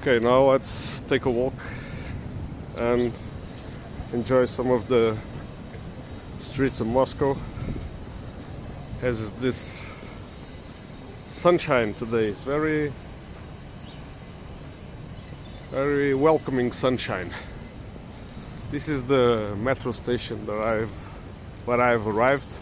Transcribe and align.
Okay, 0.00 0.18
now 0.18 0.50
let's 0.50 1.02
take 1.02 1.26
a 1.26 1.30
walk 1.30 1.52
and 2.78 3.12
enjoy 4.14 4.46
some 4.46 4.70
of 4.70 4.88
the 4.88 5.14
streets 6.38 6.80
of 6.80 6.86
Moscow. 6.86 7.36
Has 9.02 9.30
this 9.32 9.84
sunshine 11.34 11.92
today? 11.92 12.28
It's 12.28 12.44
very, 12.44 12.94
very 15.70 16.14
welcoming 16.14 16.72
sunshine. 16.72 17.30
This 18.70 18.88
is 18.88 19.04
the 19.04 19.54
metro 19.56 19.92
station 19.92 20.46
that 20.46 20.62
I've, 20.62 20.92
where 21.66 21.78
I've 21.78 22.06
arrived. 22.06 22.56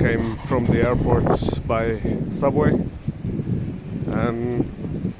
Came 0.00 0.38
from 0.48 0.64
the 0.64 0.88
airport 0.88 1.66
by 1.66 2.00
subway 2.30 2.72
and 4.06 4.67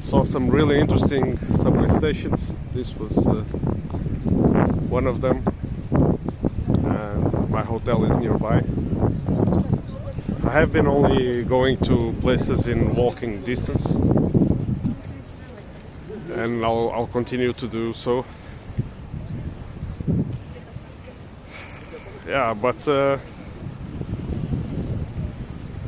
saw 0.09 0.25
some 0.25 0.49
really 0.49 0.81
interesting 0.81 1.37
subway 1.57 1.87
stations. 1.89 2.51
This 2.73 2.97
was 2.97 3.15
uh, 3.27 3.43
one 4.89 5.07
of 5.07 5.21
them, 5.21 5.45
and 6.67 7.51
my 7.51 7.63
hotel 7.63 8.07
is 8.07 8.17
nearby. 8.17 8.63
I 10.45 10.51
have 10.51 10.73
been 10.73 10.87
only 10.87 11.45
going 11.45 11.77
to 11.85 12.15
places 12.23 12.67
in 12.67 12.95
walking 12.95 13.43
distance, 13.43 13.91
and 16.31 16.65
I'll, 16.65 16.91
I'll 16.95 17.09
continue 17.09 17.53
to 17.53 17.69
do 17.69 17.93
so. 17.93 18.25
Yeah, 22.27 22.55
but 22.55 22.89
uh, 22.89 23.19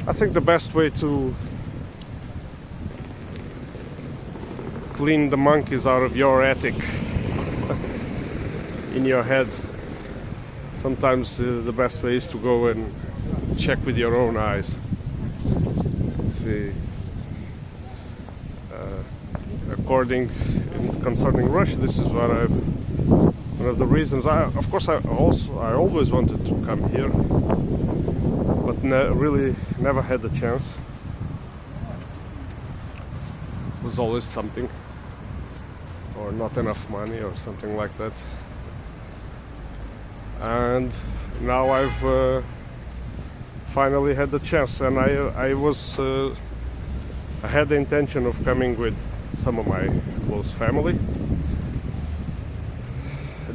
I 0.06 0.12
think 0.12 0.34
the 0.34 0.42
best 0.42 0.74
way 0.74 0.90
to 0.90 1.34
clean 5.00 5.30
the 5.30 5.36
monkeys 5.36 5.86
out 5.86 6.02
of 6.02 6.14
your 6.14 6.44
attic 6.44 6.74
in 8.94 9.06
your 9.06 9.22
head. 9.22 9.48
Sometimes 10.74 11.40
uh, 11.40 11.62
the 11.64 11.72
best 11.72 12.02
way 12.02 12.16
is 12.16 12.26
to 12.26 12.36
go 12.36 12.66
and 12.66 12.92
check 13.58 13.78
with 13.86 13.96
your 13.96 14.14
own 14.14 14.36
eyes. 14.36 14.76
see, 16.28 16.70
uh, 18.74 19.02
according 19.72 20.28
concerning 21.02 21.50
Russia, 21.50 21.76
this 21.76 21.96
is 21.96 22.08
what 22.08 22.30
I've 22.30 22.52
one 23.58 23.70
of 23.70 23.78
the 23.78 23.86
reasons. 23.86 24.26
I, 24.26 24.42
of 24.42 24.70
course, 24.70 24.86
I 24.86 24.98
also 24.98 25.60
I 25.60 25.72
always 25.72 26.10
wanted 26.10 26.44
to 26.44 26.54
come 26.66 26.86
here, 26.90 27.08
but 28.66 28.84
ne 28.84 29.08
really 29.24 29.56
never 29.78 30.02
had 30.02 30.20
the 30.20 30.32
chance. 30.40 30.76
Was 33.82 33.98
always 33.98 34.24
something 34.24 34.68
or 36.20 36.32
not 36.32 36.56
enough 36.56 36.88
money 36.90 37.20
or 37.20 37.34
something 37.36 37.76
like 37.76 37.96
that. 37.98 38.12
And 40.40 40.92
now 41.40 41.70
I've 41.70 42.04
uh, 42.04 42.42
finally 43.68 44.14
had 44.14 44.30
the 44.30 44.38
chance, 44.38 44.80
and 44.80 44.98
I 44.98 45.10
I 45.48 45.54
was 45.54 45.98
uh, 45.98 46.34
I 47.42 47.48
had 47.48 47.68
the 47.68 47.76
intention 47.76 48.26
of 48.26 48.42
coming 48.44 48.78
with 48.78 48.96
some 49.36 49.58
of 49.58 49.66
my 49.66 49.88
close 50.26 50.52
family. 50.52 50.98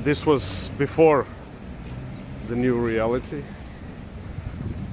This 0.03 0.25
was 0.25 0.69
before 0.77 1.25
the 2.47 2.55
new 2.55 2.75
reality, 2.75 3.43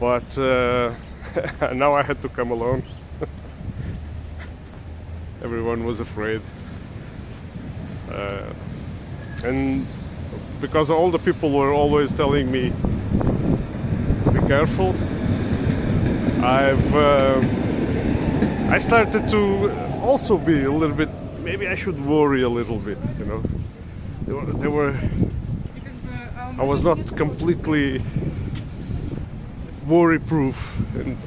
but 0.01 0.39
uh, 0.39 0.95
now 1.73 1.95
I 1.95 2.03
had 2.03 2.21
to 2.23 2.29
come 2.29 2.51
alone. 2.51 2.83
Everyone 5.43 5.85
was 5.85 6.01
afraid. 6.01 6.41
Uh, 8.13 8.53
and 9.45 9.87
because 10.61 10.91
all 10.91 11.11
the 11.11 11.19
people 11.19 11.51
were 11.51 11.73
always 11.73 12.13
telling 12.13 12.51
me 12.51 12.73
to 14.25 14.31
be 14.31 14.41
careful, 14.47 14.91
I've 16.45 16.95
uh, 16.95 17.41
I 18.71 18.79
started 18.79 19.29
to 19.31 19.71
also 20.03 20.37
be 20.39 20.65
a 20.65 20.71
little 20.71 20.97
bit. 20.97 21.09
Maybe 21.41 21.67
I 21.67 21.75
should 21.75 21.99
worry 22.05 22.43
a 22.43 22.49
little 22.49 22.79
bit. 22.79 22.99
You 23.19 23.25
know, 23.25 23.43
they 24.27 24.69
were. 24.69 24.93
Were 24.93 25.01
I 26.59 26.65
was 26.65 26.85
not 26.85 27.17
completely 27.17 28.03
worry-proof 29.87 30.57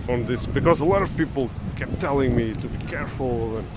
on 0.09 0.24
this 0.25 0.45
because 0.45 0.79
a 0.79 0.85
lot 0.85 1.01
of 1.01 1.16
people 1.18 1.50
kept 1.75 2.00
telling 2.00 2.35
me 2.35 2.53
to 2.53 2.68
be 2.68 2.78
careful 2.85 3.57
and 3.57 3.68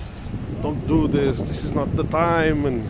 don't 0.62 0.86
do 0.86 1.08
this, 1.08 1.38
this 1.40 1.64
is 1.64 1.72
not 1.72 1.94
the 1.94 2.04
time, 2.04 2.66
and 2.66 2.88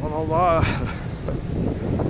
blah 0.00 0.08
blah 0.08 0.24
blah. 0.24 0.88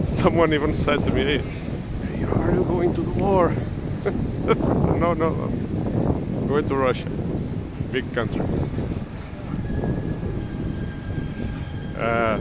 Someone 0.08 0.52
even 0.52 0.74
said 0.74 1.00
to 1.04 1.10
me, 1.10 1.24
hey, 1.24 2.24
are 2.24 2.52
you 2.52 2.64
going 2.64 2.94
to 2.94 3.02
the 3.02 3.10
war? 3.10 3.54
no, 4.04 5.14
no, 5.14 5.14
no. 5.14 5.26
I'm 5.26 6.46
going 6.46 6.68
to 6.68 6.76
Russia. 6.76 7.08
It's 7.32 7.54
a 7.54 7.92
big 7.92 8.12
country. 8.14 8.44
Uh, 11.96 12.38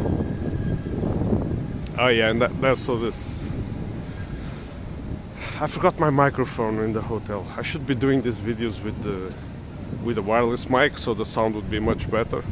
oh 1.97 2.07
yeah, 2.09 2.29
and 2.29 2.41
that, 2.41 2.59
that's 2.61 2.81
so 2.81 2.97
this. 2.97 3.15
I 5.61 5.67
forgot 5.67 5.97
my 5.97 6.09
microphone 6.09 6.79
in 6.79 6.91
the 6.91 7.01
hotel. 7.01 7.47
I 7.55 7.61
should 7.61 7.87
be 7.87 7.95
doing 7.95 8.21
these 8.21 8.35
videos 8.35 8.83
with 8.83 9.01
the 9.03 9.33
with 10.03 10.17
a 10.17 10.21
wireless 10.21 10.69
mic 10.69 10.97
so 10.97 11.13
the 11.13 11.25
sound 11.25 11.55
would 11.55 11.69
be 11.69 11.79
much 11.79 12.09
better. 12.09 12.43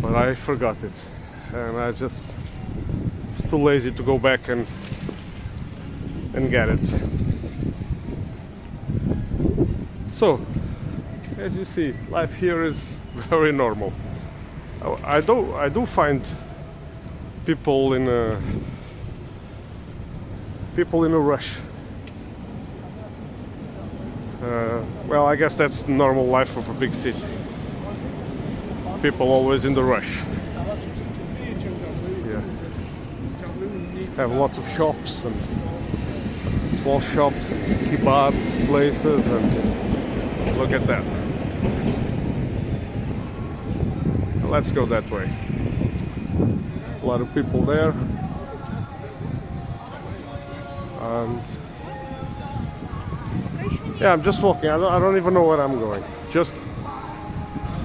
But 0.00 0.14
I 0.14 0.34
forgot 0.34 0.82
it 0.82 1.08
and 1.52 1.78
I 1.78 1.92
just 1.92 2.26
was 3.36 3.50
too 3.50 3.58
lazy 3.58 3.90
to 3.90 4.02
go 4.02 4.18
back 4.18 4.48
and 4.48 4.66
and 6.34 6.50
get 6.50 6.68
it. 6.68 6.86
So 10.08 10.40
as 11.38 11.56
you 11.56 11.64
see 11.64 11.94
life 12.10 12.34
here 12.34 12.64
is 12.64 12.92
very 13.30 13.52
normal. 13.52 13.92
I 15.04 15.20
do 15.20 15.54
I 15.54 15.68
do 15.68 15.86
find 15.86 16.22
people 17.46 17.94
in 17.94 18.08
a 18.08 18.40
people 20.76 21.04
in 21.04 21.12
a 21.12 21.18
rush. 21.18 21.56
Uh, 24.42 24.82
well, 25.08 25.26
I 25.26 25.36
guess 25.36 25.54
that's 25.54 25.88
normal 25.88 26.26
life 26.26 26.58
of 26.58 26.68
a 26.68 26.74
big 26.74 26.94
city. 26.94 27.18
People 29.00 29.30
always 29.30 29.64
in 29.64 29.72
the 29.72 29.82
rush. 29.82 30.22
Yeah. 32.26 32.42
Have 34.16 34.32
lots 34.32 34.58
of 34.58 34.68
shops 34.68 35.24
and 35.24 35.34
small 36.82 37.00
shops 37.00 37.50
and 37.50 37.60
kebab 37.88 38.34
places 38.66 39.26
and 39.26 40.58
look 40.58 40.72
at 40.72 40.86
that. 40.86 41.04
Let's 44.44 44.72
go 44.72 44.84
that 44.86 45.10
way. 45.10 45.30
A 47.02 47.06
lot 47.06 47.22
of 47.22 47.32
people 47.32 47.62
there. 47.62 47.94
And 51.00 51.42
yeah, 54.00 54.12
I'm 54.12 54.22
just 54.22 54.42
walking. 54.42 54.70
I 54.70 54.76
don't, 54.76 54.92
I 54.92 54.98
don't 54.98 55.16
even 55.16 55.34
know 55.34 55.42
where 55.42 55.60
I'm 55.60 55.78
going. 55.78 56.04
Just 56.30 56.54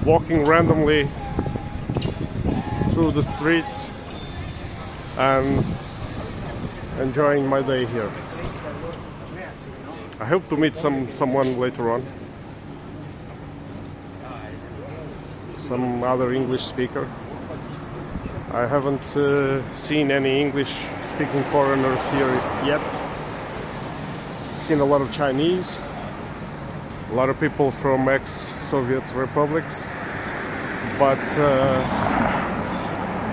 walking 0.04 0.44
randomly 0.44 1.08
through 2.92 3.10
the 3.10 3.22
streets 3.22 3.90
and 5.18 5.64
enjoying 7.00 7.46
my 7.48 7.62
day 7.62 7.84
here. 7.86 8.10
I 10.20 10.24
hope 10.24 10.48
to 10.50 10.56
meet 10.56 10.76
some 10.76 11.10
someone 11.10 11.58
later 11.58 11.90
on. 11.90 12.06
Some 15.56 16.04
other 16.04 16.32
English 16.32 16.62
speaker. 16.62 17.10
I 18.52 18.66
haven't 18.68 19.16
uh, 19.16 19.60
seen 19.76 20.12
any 20.12 20.40
English 20.40 20.72
speaking 21.08 21.42
foreigners 21.44 22.00
here 22.10 22.32
yet. 22.64 23.02
Seen 24.60 24.78
a 24.78 24.84
lot 24.84 25.02
of 25.02 25.10
Chinese 25.10 25.80
a 27.14 27.16
lot 27.16 27.28
of 27.28 27.38
people 27.38 27.70
from 27.70 28.08
ex-Soviet 28.08 29.08
republics, 29.14 29.84
but 30.98 31.20
uh, 31.38 31.80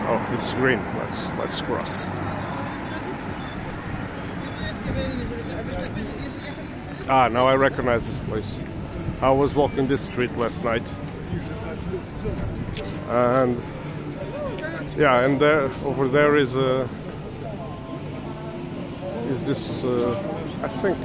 oh, 0.08 0.38
it's 0.38 0.54
green. 0.54 0.80
Let's 1.00 1.34
let's 1.40 1.62
cross. 1.64 2.06
Ah, 7.10 7.28
now 7.32 7.48
I 7.48 7.56
recognize 7.56 8.06
this 8.06 8.20
place. 8.20 8.60
I 9.20 9.32
was 9.32 9.56
walking 9.56 9.88
this 9.88 10.08
street 10.08 10.38
last 10.38 10.64
night, 10.64 10.84
and 13.10 13.60
yeah, 14.96 15.26
and 15.26 15.42
there 15.42 15.72
over 15.86 16.08
there 16.08 16.38
is 16.38 16.56
a 16.56 16.88
is 19.30 19.42
this 19.42 19.84
uh, 19.84 20.14
I 20.62 20.68
think, 20.68 21.00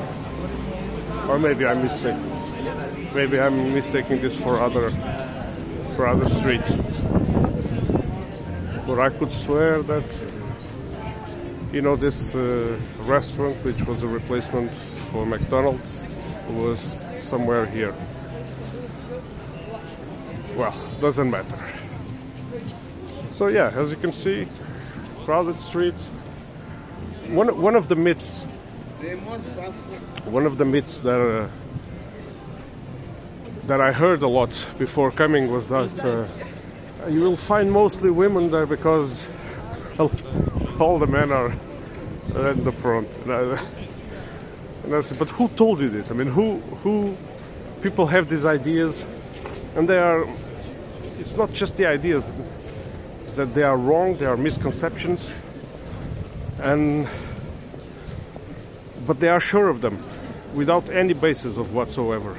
or 1.31 1.39
maybe 1.39 1.65
I'm 1.65 1.83
mistaken 1.83 2.36
maybe 3.15 3.39
I'm 3.41 3.75
mistaking 3.75 4.21
this 4.21 4.35
for 4.35 4.59
other 4.61 4.91
for 5.95 6.07
other 6.07 6.27
Street. 6.27 6.67
But 8.87 9.01
I 9.01 9.11
could 9.11 9.33
swear 9.33 9.83
that, 9.83 10.23
you 11.73 11.81
know, 11.83 11.97
this 11.97 12.35
uh, 12.35 12.79
restaurant, 13.01 13.57
which 13.65 13.83
was 13.85 14.03
a 14.03 14.07
replacement 14.07 14.71
for 15.11 15.27
McDonald's, 15.27 16.05
was 16.51 16.81
somewhere 17.15 17.67
here. 17.67 17.95
Well, 20.57 20.75
doesn't 21.01 21.31
matter. 21.31 21.59
So 23.31 23.49
yeah, 23.49 23.71
as 23.75 23.91
you 23.91 23.97
can 23.97 24.13
see, 24.13 24.47
crowded 25.25 25.57
street. 25.57 25.95
One 27.29 27.61
one 27.61 27.75
of 27.75 27.89
the 27.89 27.97
myths, 27.97 28.47
one 30.25 30.47
of 30.47 30.57
the 30.59 30.65
myths 30.65 31.01
that 31.01 31.21
uh, 31.21 31.49
that 33.67 33.81
I 33.81 33.93
heard 33.93 34.23
a 34.23 34.29
lot 34.29 34.51
before 34.79 35.11
coming 35.11 35.51
was 35.51 35.69
that 35.69 36.05
uh, 36.05 37.09
you 37.09 37.21
will 37.21 37.37
find 37.37 37.71
mostly 37.71 38.11
women 38.11 38.51
there 38.51 38.67
because 38.67 39.27
all 40.79 40.99
the 40.99 41.07
men 41.07 41.33
are 41.33 41.53
at 42.37 42.65
the 42.65 42.73
front. 42.73 43.09
And 43.25 44.95
I, 44.95 45.01
said, 45.01 45.19
but 45.19 45.29
who 45.31 45.49
told 45.49 45.81
you 45.81 45.89
this? 45.89 46.11
I 46.11 46.15
mean, 46.15 46.29
who 46.29 46.59
who 46.83 47.17
people 47.83 48.07
have 48.07 48.29
these 48.29 48.45
ideas, 48.45 49.07
and 49.75 49.89
they 49.89 49.99
are. 49.99 50.25
It's 51.19 51.37
not 51.37 51.53
just 51.53 51.77
the 51.77 51.87
ideas 51.87 52.25
it's 53.25 53.35
that 53.35 53.55
they 53.55 53.63
are 53.63 53.77
wrong, 53.77 54.17
they 54.19 54.27
are 54.27 54.37
misconceptions, 54.37 55.29
and 56.61 57.09
but 59.07 59.19
they 59.19 59.29
are 59.29 59.41
sure 59.41 59.69
of 59.69 59.81
them 59.81 59.99
without 60.55 60.89
any 60.91 61.15
basis 61.15 61.57
of 61.57 61.75
whatsoever. 61.75 62.37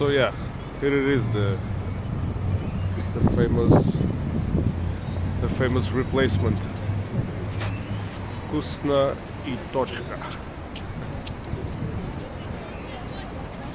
so 0.00 0.08
yeah 0.08 0.32
here 0.80 0.96
it 0.96 1.08
is 1.16 1.28
the 1.28 1.58
the 3.14 3.30
famous 3.36 4.00
the 5.42 5.48
famous 5.48 5.90
replacement. 5.90 6.58
Vkusno 8.48 9.14
i 9.46 9.56
точка. 9.72 10.16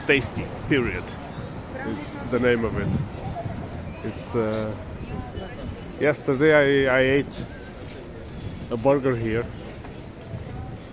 Tasty 0.08 0.46
period. 0.68 1.04
Is 1.94 2.16
the 2.32 2.40
name 2.40 2.66
of 2.66 2.80
it. 2.80 2.88
It's 4.04 4.36
uh, 4.36 4.72
yesterday 6.00 6.88
I, 6.88 7.00
I 7.00 7.02
ate 7.20 7.46
a 8.72 8.78
burger 8.78 9.16
here. 9.16 9.46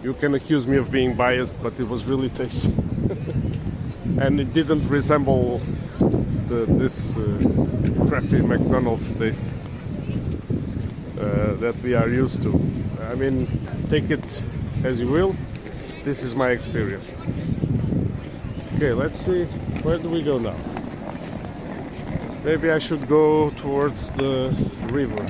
You 0.02 0.12
can 0.12 0.34
accuse 0.34 0.66
me 0.66 0.76
of 0.76 0.90
being 0.90 1.14
biased 1.16 1.56
but 1.62 1.80
it 1.80 1.88
was 1.88 2.04
really 2.04 2.28
tasty 2.28 2.81
and 4.22 4.38
it 4.38 4.52
didn't 4.52 4.88
resemble 4.88 5.60
the, 6.46 6.64
this 6.78 7.16
uh, 7.16 7.22
crappy 8.06 8.40
McDonald's 8.40 9.10
taste 9.10 9.46
uh, 11.18 11.54
that 11.54 11.74
we 11.82 11.94
are 11.94 12.08
used 12.08 12.40
to. 12.44 12.52
I 13.10 13.16
mean, 13.16 13.48
take 13.90 14.10
it 14.10 14.42
as 14.84 15.00
you 15.00 15.08
will. 15.08 15.34
This 16.04 16.22
is 16.22 16.36
my 16.36 16.50
experience. 16.50 17.12
Okay, 18.76 18.92
let's 18.92 19.18
see. 19.18 19.44
Where 19.82 19.98
do 19.98 20.08
we 20.08 20.22
go 20.22 20.38
now? 20.38 20.56
Maybe 22.44 22.70
I 22.70 22.78
should 22.78 23.08
go 23.08 23.50
towards 23.50 24.10
the 24.10 24.54
river, 24.92 25.26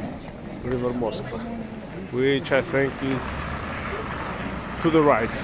River 0.64 0.90
Moskva, 0.90 1.40
which 2.12 2.52
I 2.52 2.60
think 2.60 2.92
is 3.02 3.22
to 4.82 4.90
the 4.90 5.00
right 5.00 5.34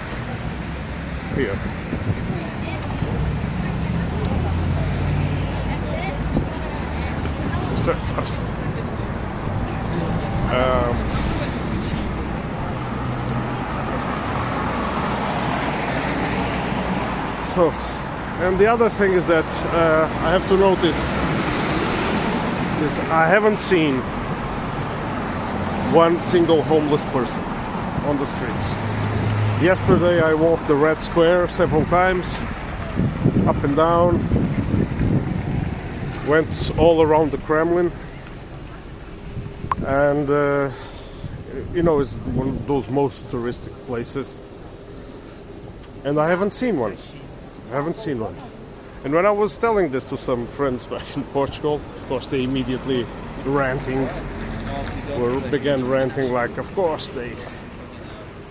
here. 1.35 1.59
So, 7.89 7.95
um, 10.53 10.97
so, 17.43 17.71
and 18.59 18.67
the 18.67 18.73
other 18.73 18.91
thing 18.91 19.13
is 19.13 19.25
that 19.29 19.45
uh, 19.73 20.09
I 20.27 20.33
have 20.33 20.47
to 20.49 20.57
notice 20.57 20.97
is 22.83 22.99
I 23.11 23.25
haven't 23.25 23.59
seen 23.59 24.01
one 25.95 26.21
single 26.21 26.63
homeless 26.63 27.05
person 27.07 27.41
on 28.07 28.17
the 28.19 28.27
streets. 28.27 28.71
Yesterday 29.63 30.21
I 30.21 30.35
walked 30.35 30.67
the 30.67 30.75
Red 30.75 31.01
Square 31.01 31.49
several 31.51 31.85
times, 31.85 32.27
up 33.47 33.63
and 33.63 33.77
down, 33.77 34.19
went 36.27 36.77
all 36.79 37.01
around 37.01 37.31
the 37.31 37.39
Kremlin, 37.39 37.93
and 39.87 40.29
uh, 40.29 40.71
you 41.73 41.85
know, 41.85 42.01
it's 42.01 42.15
one 42.35 42.49
of 42.49 42.67
those 42.67 42.91
most 42.91 43.25
touristic 43.29 43.73
places. 43.87 44.41
And 46.03 46.19
I 46.19 46.29
haven't 46.29 46.53
seen 46.53 46.77
one. 46.77 46.97
I 47.71 47.75
haven't 47.75 47.99
seen 47.99 48.19
one. 48.19 48.48
And 49.05 49.15
when 49.15 49.25
I 49.27 49.31
was 49.31 49.57
telling 49.57 49.91
this 49.91 50.05
to 50.05 50.17
some 50.17 50.47
friends 50.47 50.85
back 50.87 51.17
in 51.17 51.23
Portugal, 51.25 51.77
of 51.77 52.09
course 52.09 52.27
they 52.27 52.43
immediately 52.43 53.07
ranting, 53.45 54.09
or 55.17 55.41
began 55.51 55.89
ranting 55.89 56.33
like, 56.33 56.59
of 56.59 56.73
course 56.75 57.09
they 57.11 57.37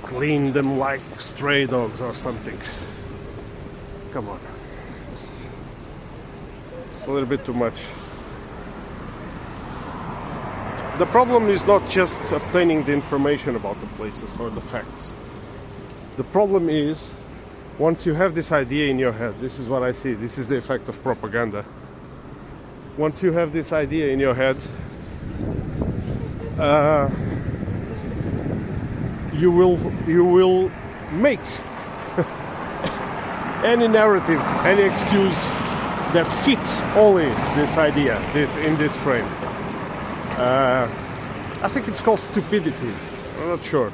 clean 0.04 0.54
them 0.54 0.78
like 0.80 1.02
stray 1.20 1.66
dogs 1.66 2.00
or 2.00 2.14
something. 2.14 2.58
Come 4.12 4.30
on. 4.30 4.40
It's 5.12 7.06
a 7.06 7.12
little 7.12 7.28
bit 7.28 7.44
too 7.44 7.54
much. 7.54 7.82
The 10.98 11.06
problem 11.08 11.50
is 11.50 11.64
not 11.68 11.88
just 11.90 12.32
obtaining 12.32 12.84
the 12.86 12.94
information 12.94 13.56
about 13.56 13.80
the 13.82 13.88
places 13.98 14.36
or 14.40 14.50
the 14.50 14.62
facts. 14.62 15.14
The 16.16 16.24
problem 16.24 16.70
is 16.70 17.12
once 17.80 18.06
you 18.06 18.14
have 18.14 18.34
this 18.34 18.52
idea 18.52 18.90
in 18.90 18.98
your 18.98 19.12
head, 19.12 19.40
this 19.40 19.60
is 19.60 19.68
what 19.68 19.84
I 19.84 19.92
see, 19.92 20.14
this 20.14 20.38
is 20.38 20.48
the 20.48 20.58
effect 20.58 20.90
of 20.90 21.02
propaganda. 21.04 21.64
Once 22.98 23.22
you 23.22 23.32
have 23.32 23.54
this 23.54 23.72
idea 23.72 24.08
in 24.12 24.20
your 24.20 24.34
head, 24.34 24.58
uh, 26.58 27.10
you 29.34 29.52
will 29.52 29.78
you 30.08 30.26
will 30.26 30.72
make 31.12 31.40
any 33.64 33.88
narrative, 33.88 34.42
any 34.66 34.82
excuse 34.82 35.50
that 36.14 36.32
fits 36.46 36.82
only 36.96 37.26
this 37.56 37.78
idea 37.78 38.20
this, 38.34 38.56
in 38.58 38.76
this 38.78 38.96
frame. 39.04 39.28
Uh, 40.38 40.90
I 41.62 41.68
think 41.68 41.88
it's 41.88 42.02
called 42.02 42.20
stupidity. 42.20 42.94
I'm 43.40 43.50
not 43.50 43.64
sure. 43.64 43.92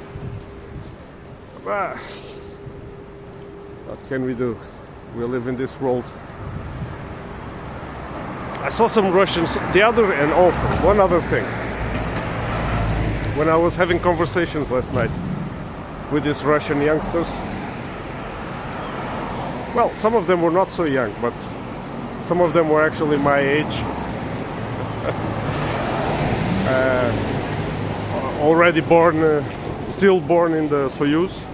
But, 1.64 1.98
what 3.94 4.08
can 4.08 4.24
we 4.24 4.34
do? 4.34 4.58
We 5.14 5.22
live 5.24 5.46
in 5.46 5.54
this 5.54 5.80
world. 5.80 6.02
I 8.58 8.68
saw 8.68 8.88
some 8.88 9.12
Russians. 9.12 9.54
The 9.72 9.82
other, 9.82 10.12
and 10.14 10.32
also 10.32 10.66
one 10.84 10.98
other 10.98 11.20
thing. 11.20 11.44
When 13.38 13.48
I 13.48 13.54
was 13.56 13.76
having 13.76 14.00
conversations 14.00 14.72
last 14.72 14.92
night 14.92 15.12
with 16.10 16.24
these 16.24 16.42
Russian 16.42 16.80
youngsters, 16.80 17.30
well, 19.76 19.92
some 19.92 20.16
of 20.16 20.26
them 20.26 20.42
were 20.42 20.50
not 20.50 20.72
so 20.72 20.82
young, 20.84 21.14
but 21.20 21.34
some 22.24 22.40
of 22.40 22.52
them 22.52 22.68
were 22.70 22.84
actually 22.84 23.18
my 23.18 23.38
age. 23.38 23.64
uh, 26.66 27.12
already 28.40 28.80
born, 28.80 29.22
uh, 29.22 29.88
still 29.88 30.20
born 30.20 30.52
in 30.52 30.68
the 30.68 30.88
Soyuz 30.88 31.53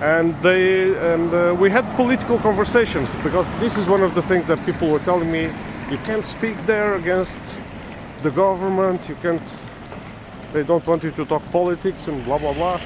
and 0.00 0.34
they 0.42 0.96
and 1.12 1.32
uh, 1.34 1.54
we 1.58 1.70
had 1.70 1.84
political 1.96 2.38
conversations 2.38 3.08
because 3.22 3.46
this 3.60 3.76
is 3.76 3.88
one 3.88 4.02
of 4.02 4.14
the 4.14 4.22
things 4.22 4.46
that 4.46 4.58
people 4.64 4.88
were 4.88 5.00
telling 5.00 5.30
me 5.30 5.44
you 5.90 5.98
can't 6.04 6.24
speak 6.24 6.56
there 6.66 6.94
against 6.94 7.40
the 8.22 8.30
government 8.30 9.08
you 9.08 9.16
can't 9.16 9.42
they 10.52 10.64
don't 10.64 10.84
want 10.84 11.04
you 11.04 11.12
to 11.12 11.24
talk 11.24 11.42
politics 11.52 12.08
and 12.08 12.24
blah 12.24 12.38
blah 12.38 12.52
blah. 12.52 12.80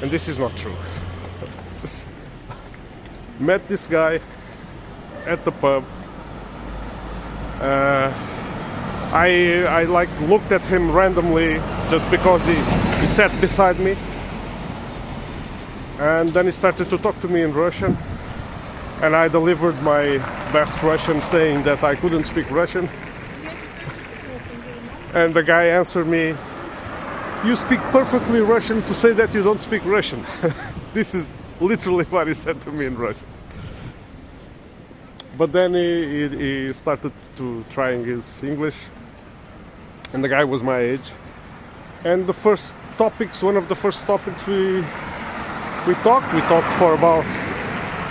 And 0.00 0.10
this 0.10 0.28
is 0.28 0.38
not 0.38 0.54
true. 0.56 0.74
Met 3.40 3.68
this 3.68 3.86
guy 3.86 4.20
at 5.26 5.44
the 5.44 5.52
pub. 5.52 5.84
Uh, 7.60 8.12
I 9.12 9.64
I 9.68 9.84
like 9.84 10.08
looked 10.22 10.52
at 10.52 10.64
him 10.64 10.90
randomly 10.90 11.54
just 11.90 12.10
because 12.10 12.44
he, 12.46 12.54
he 12.54 13.06
sat 13.08 13.30
beside 13.40 13.78
me 13.78 13.94
and 15.98 16.28
then 16.30 16.44
he 16.44 16.50
started 16.50 16.90
to 16.90 16.98
talk 16.98 17.18
to 17.20 17.28
me 17.28 17.42
in 17.42 17.52
Russian. 17.54 17.96
And 19.02 19.14
I 19.14 19.28
delivered 19.28 19.80
my 19.82 20.18
best 20.52 20.82
Russian 20.82 21.20
saying 21.20 21.62
that 21.64 21.82
I 21.84 21.94
couldn't 21.94 22.24
speak 22.24 22.50
Russian. 22.50 22.88
And 25.14 25.34
the 25.34 25.42
guy 25.42 25.66
answered 25.66 26.06
me, 26.06 26.34
You 27.44 27.56
speak 27.56 27.80
perfectly 27.92 28.40
Russian 28.40 28.82
to 28.82 28.94
say 28.94 29.12
that 29.12 29.34
you 29.34 29.42
don't 29.42 29.62
speak 29.62 29.84
Russian. 29.84 30.24
this 30.92 31.14
is 31.14 31.38
literally 31.60 32.04
what 32.10 32.26
he 32.26 32.34
said 32.34 32.60
to 32.62 32.72
me 32.72 32.86
in 32.86 32.96
Russian. 32.96 33.26
But 35.38 35.52
then 35.52 35.74
he, 35.74 36.28
he, 36.28 36.36
he 36.68 36.72
started 36.72 37.12
to 37.36 37.64
trying 37.70 38.04
his 38.04 38.42
English, 38.42 38.76
and 40.14 40.24
the 40.24 40.28
guy 40.28 40.44
was 40.44 40.62
my 40.62 40.78
age. 40.78 41.12
And 42.04 42.26
the 42.26 42.32
first 42.32 42.74
topics, 42.96 43.42
one 43.42 43.56
of 43.56 43.68
the 43.68 43.74
first 43.74 44.00
topics 44.04 44.46
we 44.46 44.82
we 45.86 45.94
talked, 46.02 46.32
we 46.34 46.40
talked 46.42 46.70
for 46.72 46.94
about, 46.94 47.24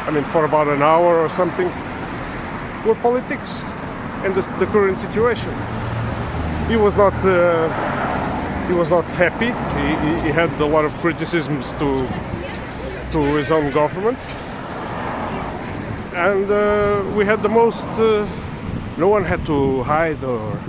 I 0.08 0.12
mean, 0.12 0.24
for 0.24 0.46
about 0.46 0.68
an 0.68 0.82
hour 0.82 1.20
or 1.20 1.30
something, 1.30 1.68
were 2.86 2.96
politics 2.96 3.62
and 4.24 4.34
the, 4.34 4.42
the 4.60 4.66
current 4.68 4.98
situation. 5.00 5.54
He 6.68 6.78
was 6.78 6.96
not. 6.96 7.14
Uh, 7.26 7.70
he 8.68 8.74
was 8.74 8.90
not 8.90 9.06
happy. 9.12 9.52
He, 9.78 9.88
he, 10.06 10.22
he 10.28 10.32
had 10.32 10.50
a 10.60 10.66
lot 10.66 10.86
of 10.86 10.94
criticisms 10.98 11.72
to 11.74 12.08
to 13.12 13.20
his 13.36 13.52
own 13.52 13.72
government, 13.72 14.18
and 16.16 16.50
uh, 16.50 17.04
we 17.16 17.26
had 17.26 17.44
the 17.44 17.50
most. 17.50 17.86
Uh, 18.00 18.28
no 18.98 19.10
one 19.10 19.26
had 19.26 19.46
to 19.46 19.84
hide 19.84 20.24
or 20.24 20.60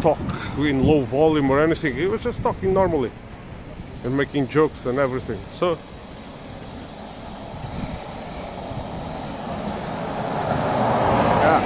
talk 0.00 0.18
in 0.58 0.84
low 0.84 1.02
volume 1.02 1.50
or 1.50 1.60
anything. 1.60 1.94
He 1.94 2.06
was 2.06 2.22
just 2.22 2.42
talking 2.42 2.72
normally 2.72 3.10
and 4.04 4.16
making 4.16 4.48
jokes 4.48 4.86
and 4.86 4.98
everything. 4.98 5.38
So. 5.54 5.78
yeah. 11.46 11.60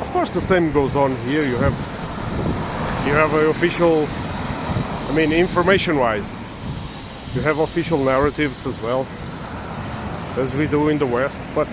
Of 0.00 0.12
course, 0.12 0.25
the 0.36 0.40
same 0.42 0.70
goes 0.70 0.94
on 0.94 1.16
here. 1.28 1.44
You 1.44 1.56
have 1.56 1.76
you 3.06 3.14
have 3.14 3.32
an 3.34 3.48
official 3.48 4.06
I 5.08 5.12
mean, 5.12 5.32
information 5.32 5.96
wise, 5.98 6.40
you 7.34 7.40
have 7.40 7.60
official 7.60 7.96
narratives 8.04 8.66
as 8.66 8.82
well, 8.82 9.06
as 10.36 10.54
we 10.54 10.66
do 10.66 10.88
in 10.88 10.98
the 10.98 11.06
West, 11.06 11.40
but 11.54 11.68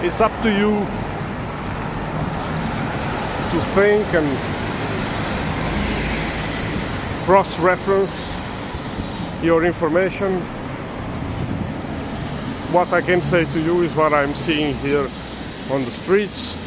it's 0.00 0.20
up 0.20 0.32
to 0.42 0.48
you 0.48 0.70
to 3.50 3.60
think 3.74 4.06
and 4.14 4.38
cross 7.26 7.60
reference 7.60 8.14
your 9.42 9.64
information. 9.64 10.40
What 12.72 12.92
I 12.92 13.02
can 13.02 13.20
say 13.20 13.44
to 13.44 13.60
you 13.60 13.82
is 13.82 13.94
what 13.96 14.14
I'm 14.14 14.34
seeing 14.34 14.74
here 14.76 15.08
on 15.70 15.84
the 15.84 15.90
streets, 15.90 16.63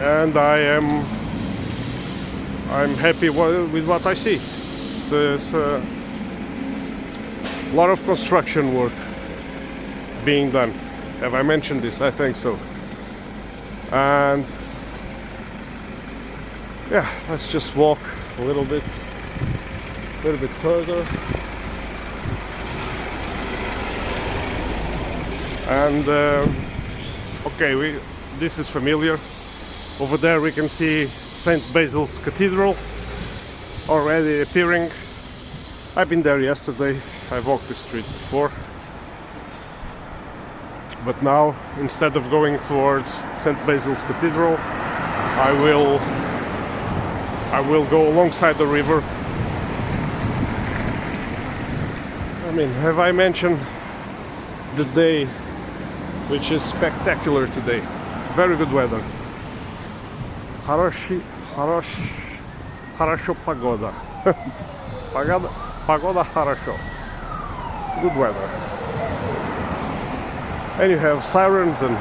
and 0.00 0.36
I 0.36 0.58
am 0.58 1.04
I'm 2.70 2.94
happy 2.94 3.30
with 3.30 3.88
what 3.88 4.06
I 4.06 4.14
see. 4.14 4.40
There's 5.08 5.54
a 5.54 5.82
lot 7.72 7.90
of 7.90 8.04
construction 8.04 8.74
work 8.74 8.92
being 10.24 10.50
done. 10.50 10.70
Have 11.20 11.34
I 11.34 11.42
mentioned 11.42 11.82
this? 11.82 12.00
I 12.00 12.10
think 12.10 12.36
so. 12.36 12.58
And 13.90 14.44
yeah, 16.90 17.10
let's 17.28 17.50
just 17.50 17.74
walk 17.74 17.98
a 18.38 18.42
little 18.42 18.64
bit, 18.64 18.84
a 20.20 20.24
little 20.24 20.40
bit 20.40 20.50
further. 20.50 21.04
And 25.68 26.08
uh, 26.08 26.46
okay, 27.46 27.74
we 27.74 27.98
this 28.38 28.58
is 28.58 28.68
familiar. 28.68 29.18
Over 30.00 30.16
there 30.16 30.40
we 30.40 30.52
can 30.52 30.68
see 30.68 31.06
St. 31.06 31.60
Basil's 31.72 32.20
Cathedral 32.20 32.76
already 33.88 34.42
appearing. 34.42 34.92
I've 35.96 36.08
been 36.08 36.22
there 36.22 36.38
yesterday, 36.38 37.00
I 37.32 37.40
walked 37.40 37.66
the 37.66 37.74
street 37.74 38.04
before. 38.04 38.52
But 41.04 41.20
now, 41.20 41.56
instead 41.80 42.16
of 42.16 42.30
going 42.30 42.60
towards 42.68 43.24
St. 43.36 43.58
Basil's 43.66 44.04
Cathedral, 44.04 44.56
I 44.56 45.50
will 45.50 45.98
I 47.52 47.60
will 47.60 47.84
go 47.86 48.06
alongside 48.08 48.56
the 48.56 48.66
river. 48.66 49.02
I 52.46 52.52
mean, 52.52 52.68
have 52.84 53.00
I 53.00 53.10
mentioned 53.10 53.58
the 54.76 54.84
day 54.94 55.24
which 56.28 56.52
is 56.52 56.62
spectacular 56.62 57.48
today? 57.48 57.82
Very 58.36 58.56
good 58.56 58.72
weather. 58.72 59.02
Хороший, 60.67 61.21
хорош, 61.55 61.85
хорошо 62.97 63.35
погода. 63.45 63.91
погода, 65.13 65.49
погода 65.85 66.25
хорошо. 66.33 66.73
Good 68.01 68.15
weather. 68.17 68.49
And 70.79 70.91
you 70.91 70.97
have 70.97 71.23
sirens 71.23 71.81
and 71.81 71.95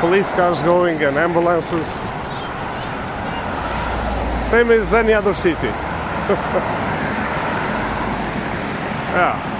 police 0.00 0.32
cars 0.32 0.60
going 0.62 1.02
and 1.02 1.16
ambulances. 1.16 1.86
Same 4.50 4.70
as 4.70 4.92
any 4.92 5.14
other 5.14 5.32
city. 5.32 5.72
yeah. 9.14 9.57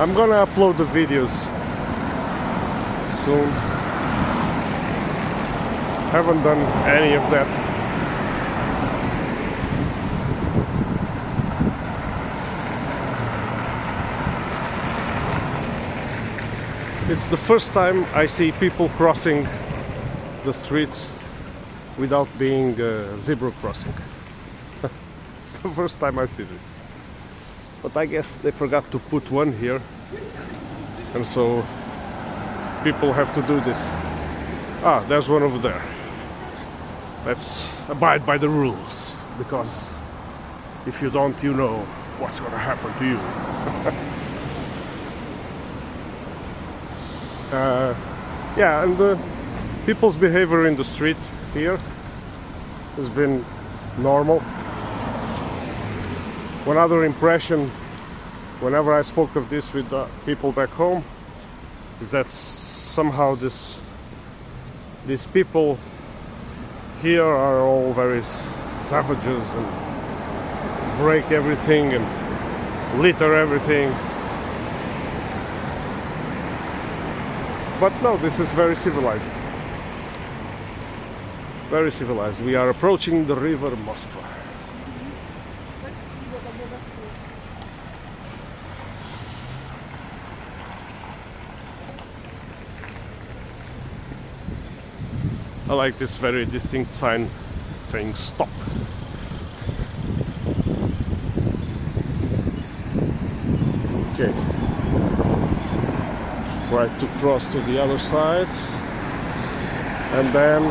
I'm 0.00 0.14
gonna 0.14 0.46
upload 0.46 0.78
the 0.78 0.84
videos 0.84 1.30
soon. 3.26 3.50
Haven't 6.10 6.42
done 6.42 6.56
any 6.88 7.16
of 7.16 7.30
that. 7.30 7.46
It's 17.10 17.26
the 17.26 17.36
first 17.36 17.70
time 17.72 18.06
I 18.14 18.24
see 18.24 18.52
people 18.52 18.88
crossing 18.96 19.46
the 20.46 20.54
streets 20.54 21.10
without 21.98 22.28
being 22.38 22.80
a 22.80 23.18
zebra 23.18 23.50
crossing. 23.60 23.92
it's 25.42 25.58
the 25.58 25.68
first 25.68 26.00
time 26.00 26.18
I 26.18 26.24
see 26.24 26.44
this. 26.44 26.79
But 27.82 27.96
I 27.96 28.06
guess 28.06 28.36
they 28.38 28.50
forgot 28.50 28.90
to 28.90 28.98
put 28.98 29.30
one 29.30 29.52
here. 29.52 29.80
And 31.14 31.26
so 31.26 31.64
people 32.84 33.12
have 33.12 33.34
to 33.34 33.42
do 33.42 33.60
this. 33.60 33.88
Ah, 34.82 35.04
there's 35.08 35.28
one 35.28 35.42
over 35.42 35.58
there. 35.58 35.82
Let's 37.24 37.70
abide 37.88 38.24
by 38.26 38.38
the 38.38 38.48
rules. 38.48 39.12
Because 39.38 39.94
if 40.86 41.02
you 41.02 41.10
don't, 41.10 41.42
you 41.42 41.54
know 41.54 41.78
what's 42.18 42.40
going 42.40 42.52
to 42.52 42.58
happen 42.58 42.92
to 42.98 43.04
you. 43.04 43.18
uh, 47.56 47.94
yeah, 48.56 48.84
and 48.84 49.00
uh, 49.00 49.16
people's 49.86 50.16
behavior 50.16 50.66
in 50.66 50.76
the 50.76 50.84
street 50.84 51.16
here 51.54 51.78
has 52.96 53.08
been 53.08 53.44
normal 53.98 54.42
one 56.64 56.76
other 56.76 57.04
impression 57.04 57.70
whenever 58.60 58.92
I 58.92 59.00
spoke 59.00 59.34
of 59.34 59.48
this 59.48 59.72
with 59.72 59.90
uh, 59.94 60.06
people 60.26 60.52
back 60.52 60.68
home 60.68 61.02
is 62.02 62.10
that 62.10 62.30
somehow 62.30 63.34
this 63.34 63.80
these 65.06 65.26
people 65.26 65.78
here 67.00 67.24
are 67.24 67.60
all 67.60 67.94
very 67.94 68.22
savages 68.78 69.42
and 69.56 70.98
break 70.98 71.30
everything 71.30 71.94
and 71.94 73.00
litter 73.00 73.34
everything. 73.34 73.90
But 77.80 77.94
no 78.02 78.18
this 78.18 78.38
is 78.38 78.50
very 78.50 78.76
civilized. 78.76 79.42
Very 81.70 81.90
civilized. 81.90 82.42
We 82.42 82.54
are 82.54 82.68
approaching 82.68 83.26
the 83.26 83.34
river 83.34 83.70
Moskva 83.70 84.39
I 95.70 95.74
like 95.74 95.98
this 95.98 96.16
very 96.16 96.44
distinct 96.46 96.92
sign 96.94 97.30
saying 97.84 98.16
stop. 98.16 98.48
Okay. 104.10 104.32
Try 106.70 106.88
to 106.98 107.06
cross 107.20 107.44
to 107.52 107.60
the 107.60 107.80
other 107.80 108.00
side 108.00 108.48
and 110.18 110.34
then 110.34 110.62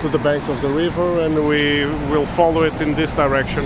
to 0.00 0.08
the 0.10 0.18
bank 0.18 0.48
of 0.48 0.62
the 0.62 0.68
river 0.70 1.22
and 1.22 1.34
we 1.48 1.86
will 2.08 2.24
follow 2.24 2.62
it 2.62 2.80
in 2.80 2.94
this 2.94 3.12
direction. 3.14 3.64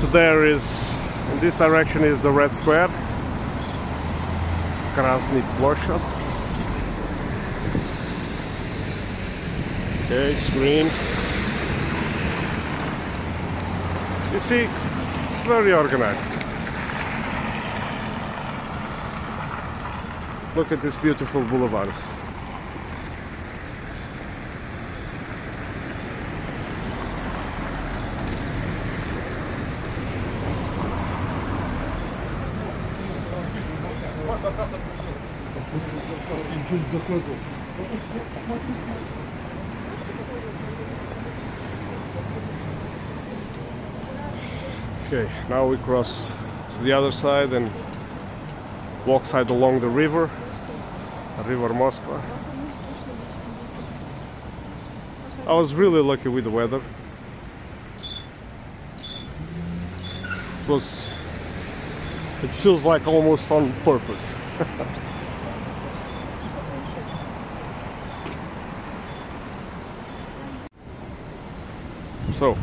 So 0.00 0.08
there 0.08 0.44
is, 0.44 0.92
in 1.30 1.38
this 1.38 1.56
direction 1.56 2.02
is 2.02 2.20
the 2.20 2.32
red 2.32 2.52
square, 2.52 2.88
Krasny 4.96 5.42
Ploshad 5.58 6.21
Okay, 10.12 10.34
it's 10.34 10.50
green. 10.50 10.84
You 14.34 14.40
see, 14.40 14.68
it's 15.24 15.42
very 15.44 15.72
organized. 15.72 16.26
Look 20.54 20.70
at 20.70 20.82
this 20.82 20.96
beautiful 20.96 21.42
boulevard. 21.44 21.88
Okay, 45.12 45.30
now 45.50 45.66
we 45.66 45.76
cross 45.76 46.30
to 46.30 46.84
the 46.84 46.92
other 46.92 47.12
side 47.12 47.52
and 47.52 47.70
walk 49.04 49.26
side 49.26 49.50
along 49.50 49.80
the 49.80 49.88
river, 49.88 50.30
River 51.44 51.68
Moskva. 51.68 52.18
I 55.46 55.52
was 55.52 55.74
really 55.74 56.00
lucky 56.00 56.30
with 56.30 56.44
the 56.44 56.50
weather. 56.50 56.80
It 60.62 60.66
was 60.66 61.04
it 62.42 62.48
feels 62.48 62.82
like 62.82 63.06
almost 63.06 63.50
on 63.50 63.70
purpose. 63.82 64.38
so 72.38 72.56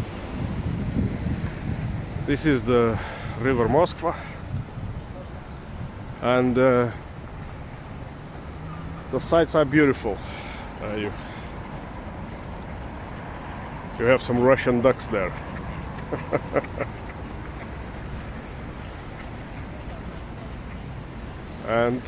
this 2.30 2.46
is 2.46 2.62
the 2.62 2.96
river 3.42 3.68
Moskva. 3.68 4.16
And 6.22 6.56
uh, 6.56 6.92
the 9.10 9.20
sights 9.20 9.56
are 9.56 9.66
beautiful. 9.66 10.16
Uh, 10.80 10.94
you, 10.94 11.12
you 13.98 14.06
have 14.06 14.22
some 14.22 14.40
Russian 14.40 14.80
ducks 14.80 15.08
there. 15.08 15.34
And 21.68 22.02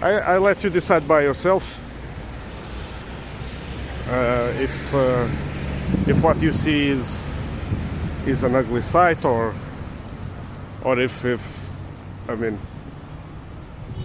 I, 0.00 0.10
I, 0.12 0.38
let 0.38 0.62
you 0.62 0.70
decide 0.70 1.08
by 1.08 1.22
yourself 1.22 1.64
uh, 4.08 4.52
if 4.54 4.94
uh, 4.94 5.28
if 6.06 6.22
what 6.22 6.40
you 6.40 6.52
see 6.52 6.86
is 6.86 7.24
is 8.26 8.42
an 8.42 8.54
ugly 8.54 8.80
sight 8.80 9.24
or 9.24 9.54
or 10.82 10.98
if 11.00 11.24
if 11.24 11.42
I 12.28 12.34
mean 12.34 12.58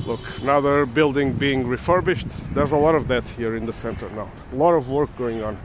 look 0.06 0.20
another 0.42 0.86
building 0.86 1.34
being 1.34 1.68
refurbished 1.68 2.28
there's 2.54 2.72
a 2.72 2.78
lot 2.78 2.96
of 2.96 3.08
that 3.08 3.28
here 3.30 3.56
in 3.56 3.66
the 3.66 3.74
center 3.74 4.10
now. 4.10 4.30
A 4.52 4.56
lot 4.56 4.74
of 4.74 4.90
work 4.90 5.16
going 5.18 5.44
on. 5.44 5.58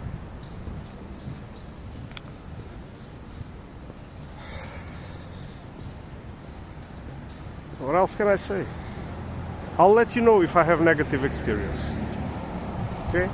What 7.78 7.96
else 7.96 8.14
can 8.14 8.28
I 8.28 8.36
say? 8.36 8.64
I'll 9.78 9.92
let 9.92 10.14
you 10.14 10.22
know 10.22 10.42
if 10.42 10.56
I 10.56 10.62
have 10.62 10.80
negative 10.80 11.24
experience. 11.24 11.94
Okay? 13.08 13.28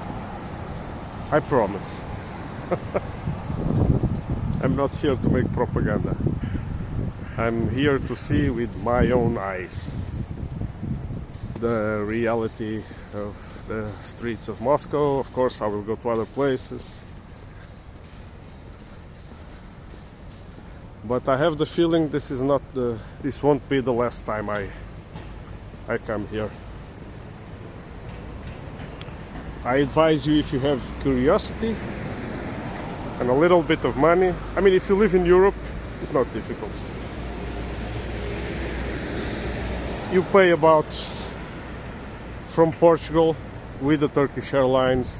I 1.30 1.40
promise 1.40 2.00
I'm 4.62 4.76
not 4.76 4.94
here 4.94 5.16
to 5.16 5.28
make 5.30 5.50
propaganda. 5.54 6.14
I'm 7.38 7.70
here 7.70 7.98
to 7.98 8.14
see 8.14 8.50
with 8.50 8.74
my 8.76 9.10
own 9.10 9.38
eyes 9.38 9.90
the 11.58 12.04
reality 12.04 12.82
of 13.14 13.34
the 13.68 13.90
streets 14.02 14.48
of 14.48 14.60
Moscow. 14.60 15.18
Of 15.18 15.32
course, 15.32 15.62
I 15.62 15.66
will 15.66 15.80
go 15.80 15.96
to 15.96 16.08
other 16.10 16.26
places. 16.26 16.92
But 21.04 21.26
I 21.26 21.38
have 21.38 21.56
the 21.56 21.64
feeling 21.64 22.10
this 22.10 22.30
is 22.30 22.42
not 22.42 22.60
the 22.74 22.98
this 23.22 23.42
won't 23.42 23.66
be 23.70 23.80
the 23.80 23.94
last 23.94 24.26
time 24.26 24.50
I 24.50 24.68
I 25.88 25.96
come 25.96 26.28
here. 26.28 26.50
I 29.64 29.76
advise 29.76 30.26
you 30.26 30.38
if 30.38 30.52
you 30.52 30.60
have 30.60 30.82
curiosity 31.00 31.74
and 33.20 33.28
a 33.28 33.34
little 33.34 33.62
bit 33.62 33.84
of 33.84 33.96
money. 33.96 34.34
I 34.56 34.60
mean, 34.60 34.72
if 34.72 34.88
you 34.88 34.96
live 34.96 35.14
in 35.14 35.26
Europe, 35.26 35.54
it's 36.00 36.12
not 36.12 36.32
difficult. 36.32 36.72
You 40.10 40.22
pay 40.32 40.50
about 40.50 40.86
from 42.48 42.72
Portugal 42.72 43.36
with 43.80 44.00
the 44.00 44.08
Turkish 44.08 44.52
Airlines. 44.54 45.18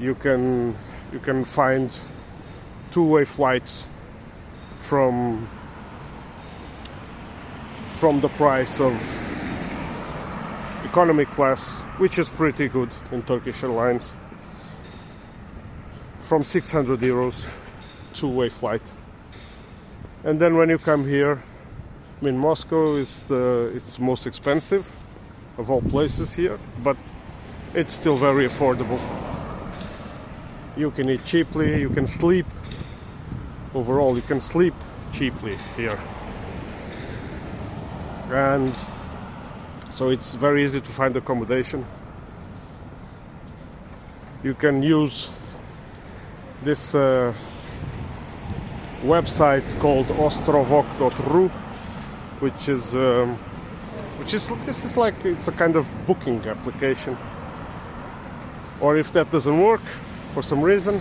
You 0.00 0.14
can 0.14 0.74
you 1.12 1.18
can 1.18 1.44
find 1.44 1.96
two-way 2.90 3.24
flights 3.24 3.84
from 4.78 5.46
from 7.96 8.20
the 8.20 8.28
price 8.28 8.80
of 8.80 8.94
economy 10.84 11.26
class, 11.26 11.80
which 11.98 12.18
is 12.18 12.28
pretty 12.30 12.68
good 12.68 12.90
in 13.12 13.22
Turkish 13.22 13.62
Airlines 13.62 14.12
from 16.28 16.44
600 16.44 17.00
euros 17.00 17.48
two-way 18.12 18.50
flight. 18.50 18.82
And 20.24 20.38
then 20.38 20.56
when 20.56 20.68
you 20.68 20.76
come 20.76 21.08
here 21.08 21.42
I 22.20 22.24
mean 22.24 22.36
Moscow 22.36 22.96
is 22.96 23.22
the 23.28 23.72
it's 23.74 23.98
most 23.98 24.26
expensive 24.26 24.94
of 25.56 25.70
all 25.70 25.80
places 25.80 26.34
here 26.34 26.58
but 26.82 26.98
it's 27.72 27.94
still 27.94 28.18
very 28.18 28.46
affordable. 28.46 29.00
You 30.76 30.90
can 30.90 31.08
eat 31.08 31.24
cheaply 31.24 31.80
you 31.80 31.88
can 31.88 32.06
sleep. 32.06 32.46
Overall 33.74 34.14
you 34.14 34.22
can 34.22 34.40
sleep 34.40 34.74
cheaply 35.10 35.56
here. 35.78 35.98
And 38.30 38.74
so 39.92 40.10
it's 40.10 40.34
very 40.34 40.62
easy 40.62 40.82
to 40.82 40.90
find 40.90 41.16
accommodation. 41.16 41.86
You 44.44 44.52
can 44.52 44.82
use 44.82 45.30
this 46.62 46.94
uh, 46.94 47.32
website 49.02 49.78
called 49.78 50.06
ostrovok.ru 50.06 51.48
which 52.40 52.68
is 52.68 52.94
um, 52.94 53.36
which 54.18 54.34
is 54.34 54.50
this 54.66 54.84
is 54.84 54.96
like 54.96 55.14
it's 55.24 55.48
a 55.48 55.52
kind 55.52 55.76
of 55.76 55.86
booking 56.06 56.44
application. 56.46 57.16
Or 58.80 58.96
if 58.96 59.12
that 59.12 59.30
doesn't 59.30 59.60
work 59.60 59.82
for 60.34 60.42
some 60.42 60.60
reason 60.62 61.00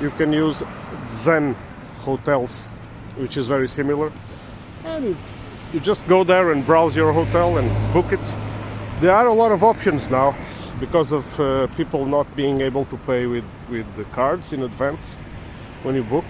you 0.00 0.10
can 0.10 0.32
use 0.32 0.62
Zen 1.08 1.54
hotels 2.00 2.66
which 3.16 3.36
is 3.36 3.46
very 3.46 3.68
similar. 3.68 4.12
And 4.84 5.16
you 5.72 5.80
just 5.80 6.06
go 6.06 6.24
there 6.24 6.52
and 6.52 6.64
browse 6.64 6.94
your 6.96 7.12
hotel 7.12 7.58
and 7.58 7.92
book 7.92 8.12
it. 8.12 8.34
There 9.00 9.12
are 9.12 9.26
a 9.26 9.32
lot 9.32 9.52
of 9.52 9.62
options 9.62 10.10
now 10.10 10.34
because 10.78 11.12
of 11.12 11.40
uh, 11.40 11.66
people 11.68 12.04
not 12.04 12.26
being 12.36 12.60
able 12.60 12.84
to 12.86 12.96
pay 12.98 13.26
with, 13.26 13.44
with 13.70 13.86
the 13.96 14.04
cards 14.04 14.52
in 14.52 14.62
advance 14.62 15.16
when 15.82 15.94
you 15.94 16.02
book. 16.04 16.24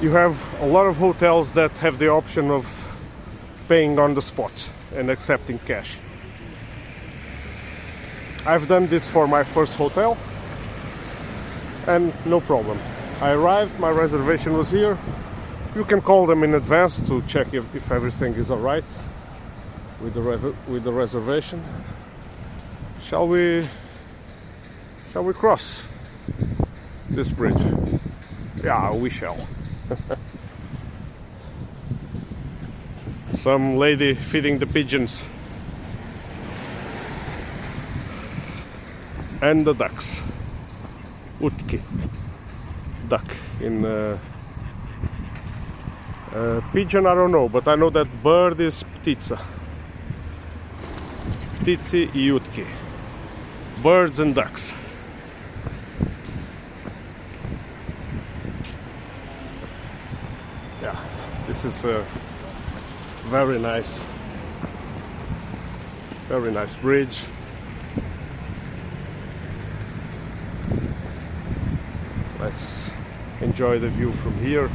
You 0.00 0.10
have 0.10 0.36
a 0.60 0.66
lot 0.66 0.86
of 0.86 0.96
hotels 0.96 1.52
that 1.52 1.70
have 1.78 1.98
the 1.98 2.08
option 2.08 2.50
of 2.50 2.64
paying 3.68 3.98
on 3.98 4.14
the 4.14 4.22
spot 4.22 4.70
and 4.94 5.10
accepting 5.10 5.58
cash. 5.60 5.96
I've 8.46 8.68
done 8.68 8.86
this 8.86 9.08
for 9.10 9.26
my 9.26 9.42
first 9.42 9.74
hotel 9.74 10.18
and 11.86 12.12
no 12.26 12.40
problem. 12.40 12.78
I 13.20 13.32
arrived, 13.32 13.78
my 13.78 13.90
reservation 13.90 14.56
was 14.56 14.70
here. 14.70 14.98
You 15.74 15.84
can 15.84 16.00
call 16.00 16.26
them 16.26 16.42
in 16.42 16.54
advance 16.54 17.00
to 17.08 17.22
check 17.22 17.52
if, 17.54 17.74
if 17.74 17.90
everything 17.90 18.34
is 18.34 18.50
alright 18.50 18.84
with 20.00 20.14
the 20.14 20.54
with 20.68 20.84
the 20.84 20.92
reservation 20.92 21.64
Shall 23.14 23.28
we 23.28 23.68
shall 25.12 25.22
we 25.22 25.32
cross 25.34 25.84
this 27.08 27.30
bridge? 27.30 27.62
Yeah, 28.60 28.92
we 28.92 29.08
shall. 29.08 29.38
Some 33.32 33.76
lady 33.76 34.14
feeding 34.14 34.58
the 34.58 34.66
pigeons. 34.66 35.22
And 39.40 39.64
the 39.64 39.74
ducks. 39.74 40.20
Utki. 41.40 41.80
Duck 43.08 43.26
in 43.60 43.84
uh, 43.84 44.18
uh, 46.34 46.60
pigeon, 46.72 47.06
I 47.06 47.14
don't 47.14 47.30
know, 47.30 47.48
but 47.48 47.68
I 47.68 47.76
know 47.76 47.90
that 47.90 48.08
bird 48.24 48.58
is 48.58 48.82
ptica. 49.04 49.38
Ptici 51.60 52.10
i 52.12 52.30
utki. 52.32 52.83
Birds 53.82 54.20
and 54.20 54.34
ducks. 54.34 54.72
Yeah, 60.82 60.96
this 61.46 61.64
is 61.64 61.84
a 61.84 62.06
very 63.24 63.58
nice, 63.58 64.04
very 66.28 66.52
nice 66.52 66.74
bridge. 66.76 67.24
Let's 72.40 72.90
enjoy 73.40 73.78
the 73.78 73.88
view 73.88 74.12
from 74.12 74.34
here. 74.34 74.68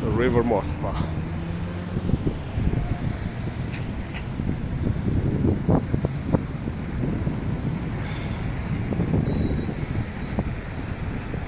The 0.00 0.10
River 0.10 0.42
Moskva. 0.42 0.94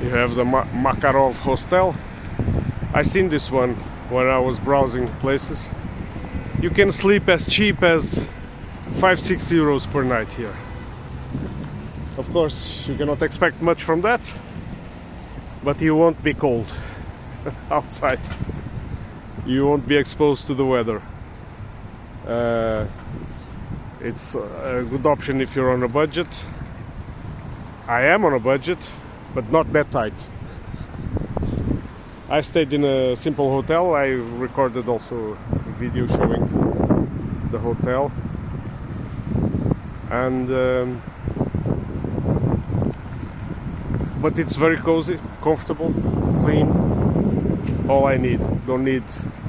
You 0.02 0.10
the 0.34 0.44
Ma- 0.44 0.66
Makarov 0.66 1.34
Hostel. 1.38 1.94
I 2.94 3.02
seen 3.02 3.28
this 3.28 3.50
one 3.50 3.74
when 4.10 4.26
I 4.26 4.38
was 4.38 4.58
browsing 4.58 5.06
places. 5.18 5.68
You 6.60 6.70
can 6.70 6.92
sleep 6.92 7.28
as 7.28 7.48
cheap 7.48 7.82
as 7.82 8.26
five 8.98 9.20
six 9.20 9.50
euros 9.52 9.90
per 9.90 10.02
night 10.02 10.32
here. 10.32 10.54
Of 12.18 12.30
course, 12.32 12.86
you 12.88 12.96
cannot 12.96 13.22
expect 13.22 13.62
much 13.62 13.82
from 13.82 14.02
that, 14.02 14.20
but 15.62 15.80
you 15.80 15.94
won't 15.96 16.22
be 16.22 16.34
cold 16.34 16.66
outside. 17.70 18.20
You 19.46 19.66
won't 19.66 19.86
be 19.86 19.96
exposed 19.96 20.46
to 20.48 20.54
the 20.54 20.64
weather. 20.64 21.00
Uh, 22.26 22.86
it's 24.00 24.34
a 24.34 24.86
good 24.88 25.06
option 25.06 25.40
if 25.40 25.56
you're 25.56 25.70
on 25.72 25.82
a 25.82 25.88
budget. 25.88 26.28
I 27.86 28.02
am 28.02 28.24
on 28.24 28.34
a 28.34 28.38
budget, 28.38 28.88
but 29.34 29.50
not 29.50 29.72
that 29.72 29.90
tight. 29.90 30.30
I 32.28 32.40
stayed 32.42 32.72
in 32.72 32.84
a 32.84 33.16
simple 33.16 33.50
hotel. 33.50 33.94
I 33.94 34.06
recorded 34.08 34.88
also 34.88 35.36
a 35.52 35.70
video 35.72 36.06
showing 36.06 36.46
the 37.50 37.58
hotel, 37.58 38.12
and 40.10 40.48
um, 40.50 41.02
but 44.22 44.38
it's 44.38 44.56
very 44.56 44.76
cozy, 44.76 45.18
comfortable, 45.42 45.92
clean. 46.40 46.68
All 47.88 48.06
I 48.06 48.16
need. 48.16 48.40
Don't 48.66 48.84
need. 48.84 49.04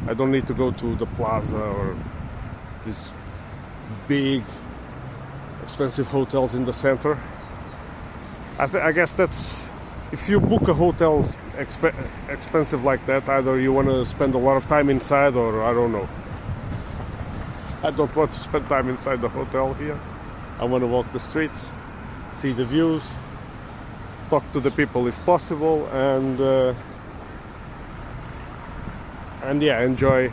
I 0.08 0.16
don't 0.16 0.32
need 0.32 0.48
to 0.48 0.54
go 0.56 0.72
to 0.72 0.96
the 0.96 1.06
plaza 1.06 1.60
or 1.60 1.96
these 2.86 3.12
big, 4.08 4.42
expensive 5.64 6.08
hotels 6.08 6.56
in 6.56 6.66
the 6.66 6.74
center. 6.74 7.20
I, 8.58 8.66
I 8.80 8.92
guess 8.92 9.14
that's 9.14 9.68
if 10.12 10.28
you 10.28 10.40
book 10.40 10.68
a 10.68 10.74
hotel 10.74 11.24
exp- 11.56 11.96
expensive 12.30 12.84
like 12.84 13.06
that, 13.06 13.28
either 13.30 13.60
you 13.60 13.72
want 13.72 13.88
to 13.88 14.06
spend 14.06 14.36
a 14.36 14.38
lot 14.38 14.58
of 14.58 14.68
time 14.68 14.90
inside 14.90 15.36
or 15.36 15.64
I 15.64 15.74
don't 15.74 15.92
know. 15.92 16.08
I 17.84 17.92
don't 17.92 18.14
want 18.16 18.34
to 18.34 18.40
spend 18.40 18.68
time 18.68 18.90
inside 18.90 19.22
the 19.22 19.30
hotel 19.30 19.74
here. 19.74 20.00
I 20.60 20.66
want 20.66 20.84
to 20.84 20.88
walk 20.88 21.12
the 21.14 21.20
streets, 21.20 21.72
see 22.34 22.52
the 22.52 22.66
views, 22.66 23.02
talk 24.30 24.44
to 24.52 24.60
the 24.60 24.70
people 24.70 25.08
if 25.08 25.18
possible, 25.26 25.88
and 25.88 26.40
uh, 26.40 26.74
and 29.44 29.62
yeah, 29.62 29.82
enjoy 29.82 30.32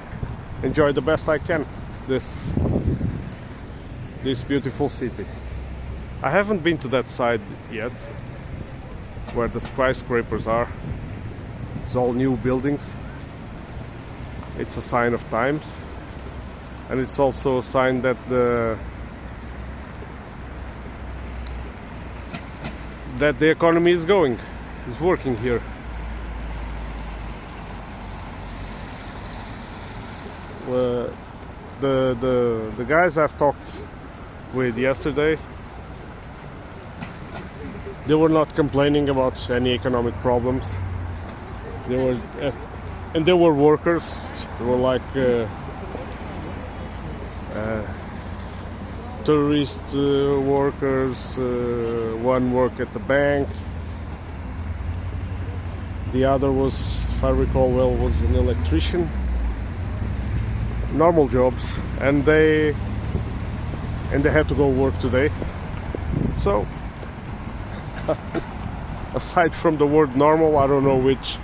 enjoy 0.62 0.92
the 0.92 1.00
best 1.00 1.28
I 1.28 1.38
can 1.38 1.64
this 2.06 2.52
this 4.22 4.42
beautiful 4.42 4.88
city. 4.88 5.24
I 6.22 6.30
haven't 6.30 6.64
been 6.64 6.78
to 6.78 6.88
that 6.88 7.08
side 7.08 7.40
yet, 7.72 7.92
where 9.38 9.46
the 9.46 9.60
skyscrapers 9.60 10.48
are. 10.48 10.68
It's 11.84 11.94
all 11.94 12.12
new 12.12 12.36
buildings. 12.36 12.92
It's 14.58 14.76
a 14.76 14.82
sign 14.82 15.14
of 15.14 15.22
times, 15.30 15.76
and 16.90 16.98
it's 16.98 17.20
also 17.20 17.58
a 17.58 17.62
sign 17.62 18.02
that 18.02 18.16
the 18.28 18.76
that 23.18 23.38
the 23.38 23.48
economy 23.50 23.92
is 23.92 24.04
going, 24.04 24.40
is 24.88 25.00
working 25.00 25.36
here. 25.36 25.62
Uh, 30.66 31.06
the 31.80 32.16
the 32.24 32.72
the 32.76 32.84
guys 32.84 33.16
I've 33.16 33.38
talked 33.38 33.70
with 34.52 34.76
yesterday 34.76 35.38
they 38.08 38.14
were 38.14 38.30
not 38.30 38.54
complaining 38.54 39.10
about 39.10 39.50
any 39.50 39.74
economic 39.74 40.14
problems. 40.22 40.78
They 41.88 41.96
were, 41.96 42.18
uh, 42.40 42.52
and 43.14 43.26
they 43.26 43.34
were 43.34 43.52
workers. 43.52 44.26
They 44.58 44.64
were 44.64 44.76
like 44.76 45.02
uh, 45.14 45.46
uh, 47.54 47.86
tourist 49.24 49.82
uh, 49.92 50.40
workers. 50.40 51.38
Uh, 51.38 52.16
one 52.22 52.50
worked 52.50 52.80
at 52.80 52.94
the 52.94 52.98
bank. 53.00 53.46
The 56.12 56.24
other 56.24 56.50
was, 56.50 57.04
if 57.10 57.22
I 57.22 57.28
recall 57.28 57.70
well, 57.70 57.94
was 57.94 58.18
an 58.22 58.34
electrician. 58.36 59.10
Normal 60.94 61.28
jobs, 61.28 61.72
and 62.00 62.24
they 62.24 62.74
and 64.12 64.24
they 64.24 64.30
had 64.30 64.48
to 64.48 64.54
go 64.54 64.66
work 64.70 64.98
today. 64.98 65.30
Aside 69.14 69.54
from 69.54 69.76
the 69.76 69.86
word 69.86 70.16
normal, 70.16 70.56
I 70.56 70.66
don't 70.66 70.84
know 70.84 70.96
which 70.96 71.38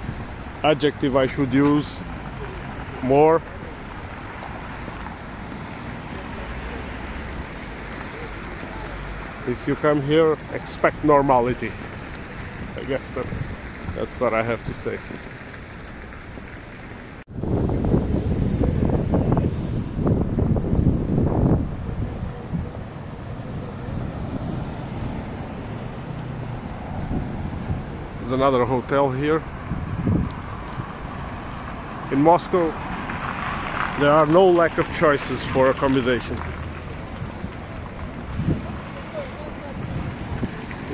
adjective 0.63 1.17
I 1.17 1.27
should 1.27 1.53
use 1.53 2.01
more. 3.03 3.43
If 9.47 9.69
you 9.69 9.77
come 9.77 10.01
here, 10.01 10.39
expect 10.53 11.05
normality. 11.05 11.71
I 12.77 12.85
guess 12.85 13.07
that's 13.11 13.37
that's 13.95 14.21
what 14.21 14.33
I 14.33 14.43
have 14.43 14.65
to 14.65 14.75
say. 14.75 14.99
Another 28.45 28.67
hotel 28.67 29.11
here. 29.11 29.43
In 32.13 32.21
Moscow, 32.21 32.67
there 33.99 34.11
are 34.11 34.27
no 34.27 34.47
lack 34.47 34.77
of 34.77 34.87
choices 34.95 35.43
for 35.45 35.71
accommodation. 35.71 36.37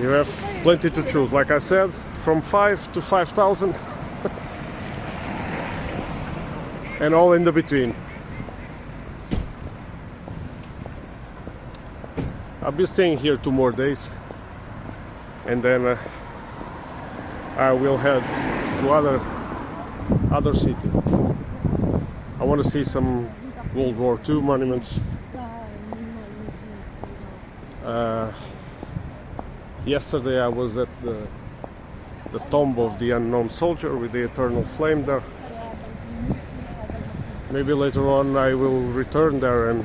You 0.01 0.11
have 0.11 0.29
plenty 0.63 0.91
to 0.91 1.03
choose. 1.03 1.33
Like 1.33 1.51
I 1.51 1.59
said, 1.59 1.93
from 2.23 2.41
five 2.41 2.93
to 2.93 3.03
five 3.03 3.31
thousand, 3.31 3.75
and 7.01 7.13
all 7.13 7.33
in 7.33 7.43
the 7.43 7.51
between. 7.51 7.97
I'll 12.63 12.71
be 12.71 12.87
staying 12.87 13.19
here 13.19 13.37
two 13.37 13.51
more 13.51 13.73
days, 13.73 14.13
and 15.47 15.61
then. 15.61 15.85
Uh, 15.85 15.99
I 17.61 17.73
will 17.73 17.99
head 17.99 18.23
to 18.81 18.91
other 18.91 19.21
other 20.33 20.55
city. 20.55 20.91
I 22.41 22.45
want 22.45 22.63
to 22.63 22.67
see 22.67 22.83
some 22.83 23.29
World 23.75 23.99
War 23.99 24.19
II 24.27 24.41
monuments. 24.41 24.99
Uh, 27.85 28.33
yesterday 29.85 30.41
I 30.41 30.49
was 30.49 30.79
at 30.79 30.89
the 31.03 31.29
the 32.33 32.39
tomb 32.49 32.79
of 32.79 32.99
the 32.99 33.11
unknown 33.11 33.51
soldier 33.51 33.95
with 33.95 34.13
the 34.13 34.25
eternal 34.25 34.63
flame 34.63 35.05
there. 35.05 35.23
Maybe 37.51 37.75
later 37.75 38.09
on 38.09 38.39
I 38.39 38.55
will 38.55 38.81
return 38.81 39.39
there 39.39 39.69
and 39.69 39.85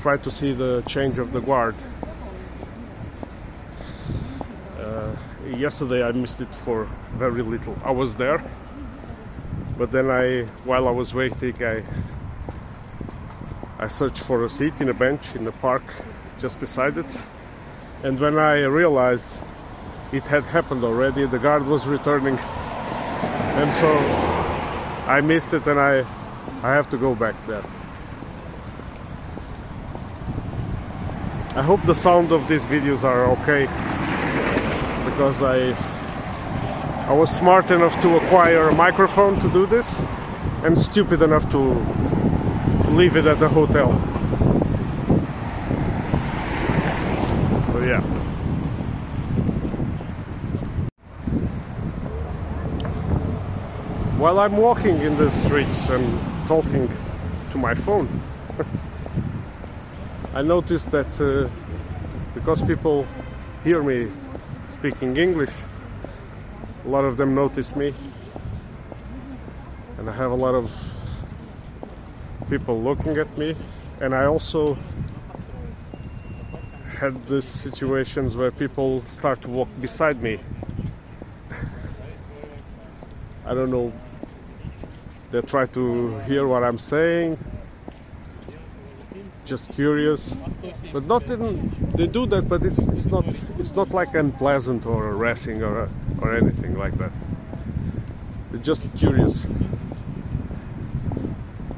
try 0.00 0.18
to 0.18 0.30
see 0.30 0.52
the 0.52 0.82
change 0.86 1.18
of 1.18 1.32
the 1.32 1.40
guard. 1.40 1.76
Yesterday 5.58 6.02
I 6.02 6.12
missed 6.12 6.40
it 6.40 6.54
for 6.54 6.88
very 7.14 7.42
little. 7.42 7.76
I 7.84 7.90
was 7.90 8.14
there, 8.14 8.42
but 9.78 9.90
then 9.90 10.10
I, 10.10 10.42
while 10.64 10.88
I 10.88 10.90
was 10.90 11.14
waiting, 11.14 11.54
I 11.64 11.82
I 13.78 13.88
searched 13.88 14.22
for 14.22 14.44
a 14.44 14.48
seat 14.48 14.80
in 14.80 14.88
a 14.88 14.94
bench 14.94 15.34
in 15.34 15.44
the 15.44 15.52
park 15.52 15.84
just 16.38 16.58
beside 16.60 16.96
it, 16.96 17.18
and 18.02 18.18
when 18.18 18.38
I 18.38 18.62
realized 18.64 19.40
it 20.12 20.26
had 20.26 20.46
happened 20.46 20.84
already. 20.84 21.26
The 21.26 21.38
guard 21.38 21.66
was 21.66 21.86
returning, 21.86 22.38
and 22.38 23.72
so 23.72 23.88
I 25.06 25.20
missed 25.20 25.52
it, 25.52 25.66
and 25.66 25.80
I 25.80 26.06
I 26.62 26.74
have 26.74 26.88
to 26.90 26.96
go 26.96 27.14
back 27.14 27.34
there. 27.46 27.64
I 31.56 31.62
hope 31.62 31.82
the 31.86 31.94
sound 31.94 32.32
of 32.32 32.46
these 32.48 32.64
videos 32.66 33.02
are 33.02 33.30
okay 33.32 33.66
because 35.16 35.42
I 35.42 35.72
I 37.08 37.14
was 37.14 37.34
smart 37.34 37.70
enough 37.70 37.98
to 38.02 38.16
acquire 38.16 38.68
a 38.68 38.74
microphone 38.74 39.40
to 39.40 39.48
do 39.48 39.64
this 39.64 40.04
and 40.62 40.78
stupid 40.78 41.22
enough 41.22 41.50
to, 41.52 41.60
leave 42.90 43.16
it 43.16 43.26
at 43.26 43.38
the 43.38 43.48
hotel. 43.48 43.92
So 47.70 47.80
yeah. 47.82 48.00
While 54.18 54.38
I'm 54.38 54.56
walking 54.56 54.96
in 55.00 55.16
the 55.16 55.30
streets 55.30 55.88
and 55.88 56.04
talking 56.46 56.90
to 57.52 57.58
my 57.58 57.74
phone, 57.74 58.08
I 60.34 60.42
noticed 60.42 60.90
that 60.90 61.20
uh, 61.20 61.48
because 62.34 62.60
people 62.62 63.06
hear 63.64 63.82
me 63.82 64.10
speaking 64.78 65.16
English, 65.16 65.52
a 66.84 66.88
lot 66.88 67.04
of 67.04 67.16
them 67.16 67.34
notice 67.34 67.74
me, 67.74 67.94
and 69.96 70.10
I 70.10 70.12
have 70.12 70.30
a 70.30 70.34
lot 70.34 70.54
of 70.54 70.70
people 72.50 72.80
looking 72.82 73.16
at 73.16 73.38
me, 73.38 73.56
and 74.02 74.14
I 74.14 74.26
also 74.26 74.76
had 76.98 77.26
these 77.26 77.44
situations 77.44 78.36
where 78.36 78.50
people 78.50 79.00
start 79.02 79.40
to 79.42 79.48
walk 79.48 79.68
beside 79.80 80.22
me. 80.22 80.38
I 83.46 83.54
don't 83.54 83.70
know 83.70 83.92
they 85.30 85.40
try 85.40 85.66
to 85.66 86.18
hear 86.20 86.46
what 86.46 86.62
I'm 86.62 86.78
saying. 86.78 87.38
Just 89.46 89.70
curious, 89.70 90.34
but 90.92 91.06
not 91.06 91.30
in, 91.30 91.70
they 91.94 92.08
do 92.08 92.26
that, 92.26 92.48
but 92.48 92.64
it's 92.64 92.80
it's 92.88 93.06
not 93.06 93.24
it's 93.60 93.76
not 93.76 93.90
like 93.92 94.12
unpleasant 94.14 94.84
or 94.86 95.04
harassing 95.04 95.62
or 95.62 95.88
or 96.20 96.36
anything 96.36 96.76
like 96.76 96.98
that. 96.98 97.12
They're 98.50 98.60
just 98.60 98.82
curious. 98.96 99.46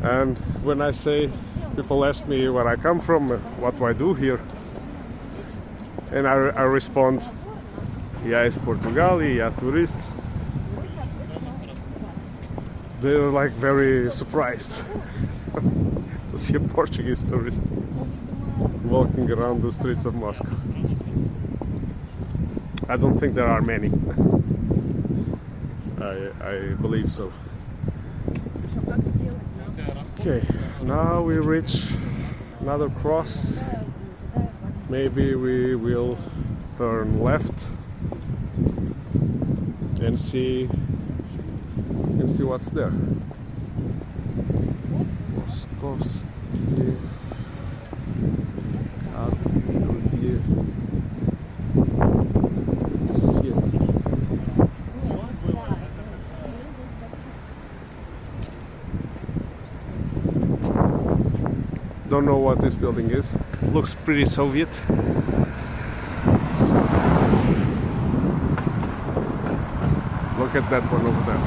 And 0.02 0.38
when 0.64 0.80
I 0.80 0.92
say, 0.92 1.30
people 1.76 2.06
ask 2.06 2.26
me 2.26 2.48
where 2.48 2.66
I 2.66 2.76
come 2.76 3.00
from, 3.00 3.32
uh, 3.32 3.36
what 3.60 3.76
do 3.76 3.84
I 3.84 3.92
do 3.92 4.14
here, 4.14 4.40
and 6.10 6.26
I, 6.26 6.32
I 6.32 6.62
respond, 6.62 7.22
yeah, 8.24 8.44
it's 8.44 8.56
Portugal, 8.56 9.22
yeah, 9.22 9.50
tourist 9.50 9.98
they're 13.00 13.30
like 13.30 13.52
very 13.52 14.10
surprised 14.10 14.82
see 16.52 16.54
a 16.54 16.60
Portuguese 16.60 17.22
tourist 17.24 17.60
walking 18.84 19.30
around 19.30 19.60
the 19.60 19.70
streets 19.70 20.06
of 20.06 20.14
Moscow. 20.14 20.56
I 22.88 22.96
don't 22.96 23.18
think 23.18 23.34
there 23.34 23.46
are 23.46 23.60
many. 23.60 23.88
I, 26.00 26.30
I 26.40 26.74
believe 26.80 27.10
so. 27.12 27.30
Okay, 30.20 30.42
now 30.80 31.20
we 31.20 31.36
reach 31.36 31.82
another 32.60 32.88
cross. 32.88 33.62
Maybe 34.88 35.34
we 35.34 35.74
will 35.74 36.16
turn 36.78 37.20
left 37.22 37.66
and 40.00 40.18
see 40.18 40.70
and 42.20 42.30
see 42.30 42.42
what's 42.42 42.70
there. 42.70 42.92
Don't 62.08 62.24
know 62.24 62.38
what 62.38 62.60
this 62.60 62.74
building 62.74 63.10
is. 63.10 63.36
Looks 63.72 63.94
pretty 63.94 64.24
Soviet. 64.24 64.68
Look 70.38 70.54
at 70.54 70.68
that 70.70 70.82
one 70.90 71.06
over 71.06 71.20
there. 71.30 71.38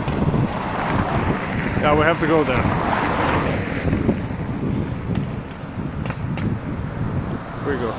Yeah, 1.82 1.96
we 1.96 2.04
have 2.04 2.20
to 2.20 2.28
go 2.28 2.44
there. 2.44 3.11
We 7.66 7.74
go. 7.78 7.94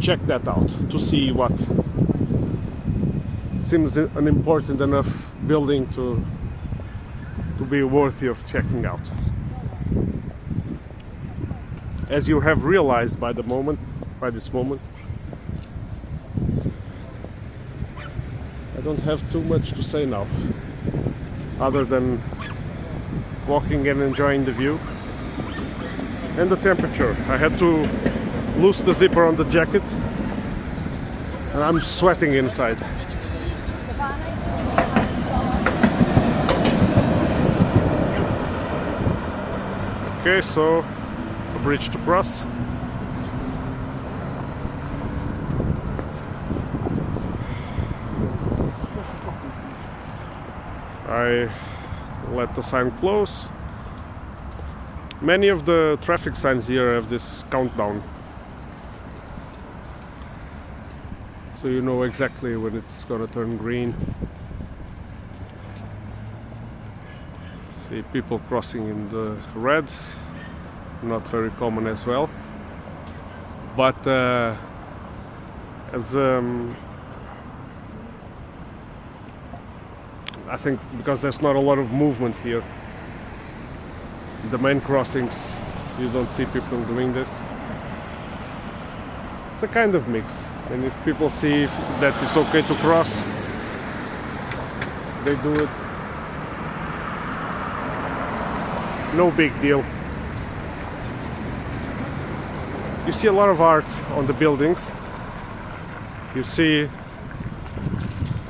Check 0.00 0.24
that 0.26 0.46
out 0.46 0.68
to 0.90 0.98
see 0.98 1.32
what 1.32 1.58
seems 3.64 3.96
an 3.96 4.28
important 4.28 4.80
enough 4.80 5.34
building 5.46 5.86
to 5.90 6.24
to 7.58 7.64
be 7.64 7.82
worthy 7.82 8.28
of 8.28 8.46
checking 8.46 8.86
out. 8.86 9.10
As 12.08 12.28
you 12.28 12.40
have 12.40 12.64
realized 12.64 13.18
by 13.18 13.32
the 13.32 13.42
moment, 13.42 13.80
by 14.20 14.30
this 14.30 14.52
moment, 14.52 14.80
I 18.76 18.80
don't 18.84 19.00
have 19.00 19.20
too 19.32 19.42
much 19.42 19.72
to 19.72 19.82
say 19.82 20.06
now 20.06 20.26
other 21.60 21.84
than 21.84 22.22
walking 23.48 23.88
and 23.88 24.00
enjoying 24.00 24.44
the 24.44 24.52
view 24.52 24.78
and 26.38 26.48
the 26.48 26.56
temperature. 26.56 27.16
I 27.26 27.36
had 27.36 27.58
to 27.58 27.82
loose 28.60 28.80
the 28.80 28.94
zipper 28.94 29.24
on 29.24 29.34
the 29.34 29.44
jacket. 29.46 29.82
And 31.52 31.64
I'm 31.64 31.80
sweating 31.80 32.34
inside. 32.34 32.76
Okay 40.20 40.40
so 40.40 40.84
a 41.54 41.58
bridge 41.64 41.88
to 41.90 41.98
cross. 41.98 42.44
I 51.08 51.50
let 52.30 52.54
the 52.54 52.62
sign 52.62 52.92
close. 52.98 53.48
Many 55.20 55.48
of 55.48 55.66
the 55.66 55.98
traffic 56.00 56.36
signs 56.36 56.68
here 56.68 56.94
have 56.94 57.10
this 57.10 57.44
countdown. 57.50 58.00
So 61.60 61.66
you 61.66 61.82
know 61.82 62.04
exactly 62.04 62.56
when 62.56 62.76
it's 62.76 63.02
gonna 63.02 63.26
turn 63.26 63.56
green. 63.56 63.96
See 67.88 68.02
people 68.12 68.38
crossing 68.48 68.86
in 68.86 69.08
the 69.08 69.36
red, 69.56 69.90
not 71.02 71.26
very 71.26 71.50
common 71.50 71.88
as 71.88 72.06
well. 72.06 72.30
But 73.76 74.06
uh, 74.06 74.56
as 75.92 76.14
um, 76.14 76.76
I 80.48 80.56
think 80.56 80.78
because 80.96 81.22
there's 81.22 81.42
not 81.42 81.56
a 81.56 81.60
lot 81.60 81.78
of 81.78 81.90
movement 81.90 82.36
here. 82.36 82.62
The 84.50 84.58
main 84.58 84.80
crossings, 84.80 85.52
you 85.98 86.08
don't 86.10 86.30
see 86.30 86.46
people 86.46 86.80
doing 86.84 87.12
this. 87.12 87.28
It's 89.54 89.62
a 89.64 89.68
kind 89.68 89.94
of 89.94 90.08
mix. 90.08 90.44
And 90.70 90.84
if 90.84 91.04
people 91.04 91.30
see 91.30 91.66
that 92.00 92.14
it's 92.22 92.36
okay 92.36 92.62
to 92.62 92.74
cross, 92.76 93.24
they 95.24 95.34
do 95.42 95.54
it. 95.54 95.68
No 99.14 99.30
big 99.36 99.52
deal. 99.60 99.84
You 103.06 103.12
see 103.12 103.26
a 103.26 103.32
lot 103.32 103.48
of 103.48 103.60
art 103.60 103.86
on 104.12 104.26
the 104.26 104.34
buildings. 104.34 104.90
You 106.34 106.42
see 106.42 106.88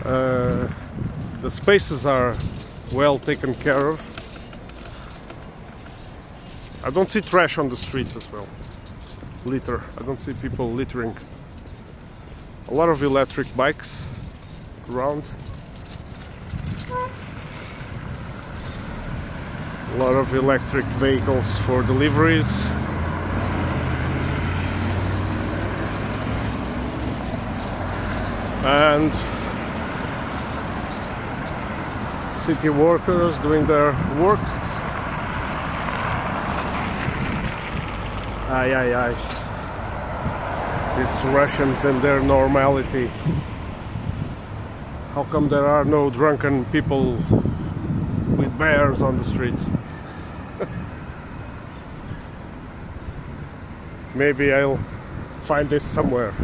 uh, 0.04 0.68
the 1.40 1.50
spaces 1.50 2.04
are 2.04 2.36
well 2.92 3.18
taken 3.18 3.54
care 3.54 3.88
of. 3.88 4.17
I 6.88 6.90
don't 6.90 7.10
see 7.10 7.20
trash 7.20 7.58
on 7.58 7.68
the 7.68 7.76
streets 7.76 8.16
as 8.16 8.32
well. 8.32 8.48
Litter. 9.44 9.82
I 9.98 10.04
don't 10.04 10.18
see 10.22 10.32
people 10.32 10.72
littering. 10.72 11.14
A 12.68 12.72
lot 12.72 12.88
of 12.88 13.02
electric 13.02 13.54
bikes 13.54 14.02
around. 14.90 15.22
A 19.92 19.96
lot 19.98 20.14
of 20.14 20.32
electric 20.34 20.86
vehicles 20.96 21.58
for 21.58 21.82
deliveries. 21.82 22.50
and 28.64 29.12
city 32.34 32.70
workers 32.70 33.38
doing 33.40 33.66
their 33.66 33.92
work. 34.18 34.40
Aye, 38.58 38.74
aye, 38.74 38.94
aye. 39.06 39.14
These 40.98 41.24
Russians 41.32 41.84
and 41.84 42.02
their 42.02 42.20
normality. 42.20 43.08
How 45.14 45.22
come 45.30 45.48
there 45.48 45.64
are 45.64 45.84
no 45.84 46.10
drunken 46.10 46.64
people 46.72 47.12
with 48.36 48.58
bears 48.58 49.00
on 49.00 49.16
the 49.16 49.22
street? 49.22 49.54
Maybe 54.16 54.52
I'll 54.52 54.80
find 55.42 55.70
this 55.70 55.84
somewhere. 55.84 56.34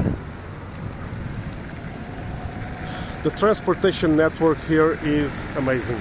The 3.25 3.31
transportation 3.31 4.15
network 4.17 4.59
here 4.69 5.01
is 5.03 5.49
amazing, 5.57 6.01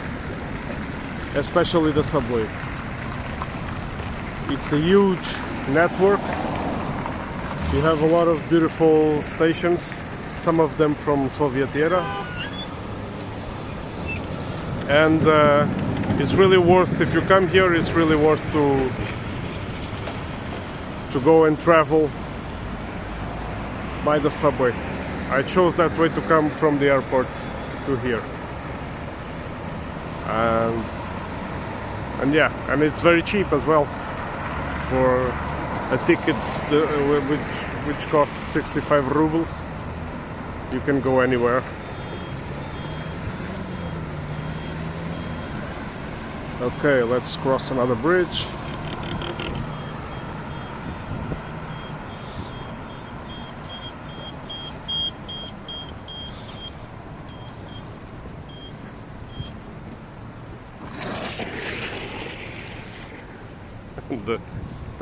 especially 1.34 1.91
the 1.91 2.04
subway. 2.04 2.47
It's 4.49 4.73
a 4.73 4.80
huge 4.80 5.36
network. 5.69 6.19
You 7.73 7.82
have 7.82 8.02
a 8.02 8.08
lot 8.08 8.28
of 8.28 8.47
beautiful 8.49 9.21
stations, 9.21 9.82
some 10.39 10.60
of 10.60 10.78
them 10.78 10.93
from 10.93 11.30
Soviet 11.30 11.76
era. 11.76 12.02
And 14.89 15.26
uh, 15.28 15.67
it's 16.19 16.34
really 16.34 16.58
worth, 16.58 17.02
if 17.02 17.13
you 17.13 17.21
come 17.21 17.47
here, 17.47 17.73
it's 17.73 17.91
really 17.91 18.15
worth 18.15 18.43
to 18.52 18.91
to 21.13 21.21
go 21.21 21.45
and 21.45 21.60
travel 21.60 22.10
by 24.04 24.17
the 24.17 24.32
subway. 24.32 24.71
I 25.30 25.43
chose 25.43 25.76
that 25.76 25.97
way 25.97 26.10
to 26.10 26.21
come 26.21 26.49
from 26.49 26.80
the 26.80 26.88
airport 26.88 27.28
to 27.86 27.95
here. 27.97 28.23
And 30.26 30.84
and 32.21 32.34
yeah, 32.34 32.52
and 32.71 32.82
it's 32.84 33.02
very 33.02 33.21
cheap 33.21 33.52
as 33.54 33.63
well 33.65 33.86
for 34.89 35.53
a 35.91 35.98
ticket 36.06 36.36
uh, 36.36 37.22
which 37.30 37.39
which 37.88 38.06
costs 38.10 38.38
65 38.38 39.08
rubles. 39.10 39.63
You 40.72 40.80
can 40.80 41.02
go 41.02 41.19
anywhere. 41.19 41.63
Okay, 46.62 47.04
let's 47.04 47.36
cross 47.38 47.72
another 47.72 47.96
bridge. 47.96 48.48
the, 64.26 64.39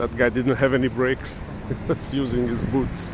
that 0.01 0.17
guy 0.17 0.29
didn't 0.29 0.55
have 0.55 0.73
any 0.73 0.87
brakes. 0.87 1.39
he 1.87 1.93
was 1.93 2.11
using 2.11 2.47
his 2.47 2.59
boots. 2.73 3.11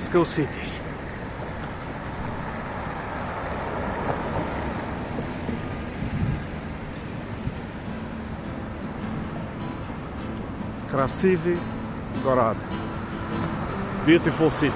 Pascal 0.00 0.24
City. 0.24 0.48
Krasivi 10.88 11.54
Gorod. 12.22 12.56
Beautiful 14.06 14.48
city. 14.48 14.74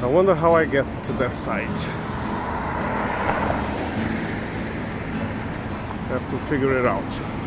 I 0.00 0.06
wonder 0.06 0.34
how 0.34 0.54
I 0.54 0.64
get 0.64 0.86
to 1.04 1.12
that 1.12 1.36
site. 1.36 2.07
Have 6.08 6.28
to 6.30 6.38
figure 6.38 6.78
it 6.78 6.86
out. 6.86 7.37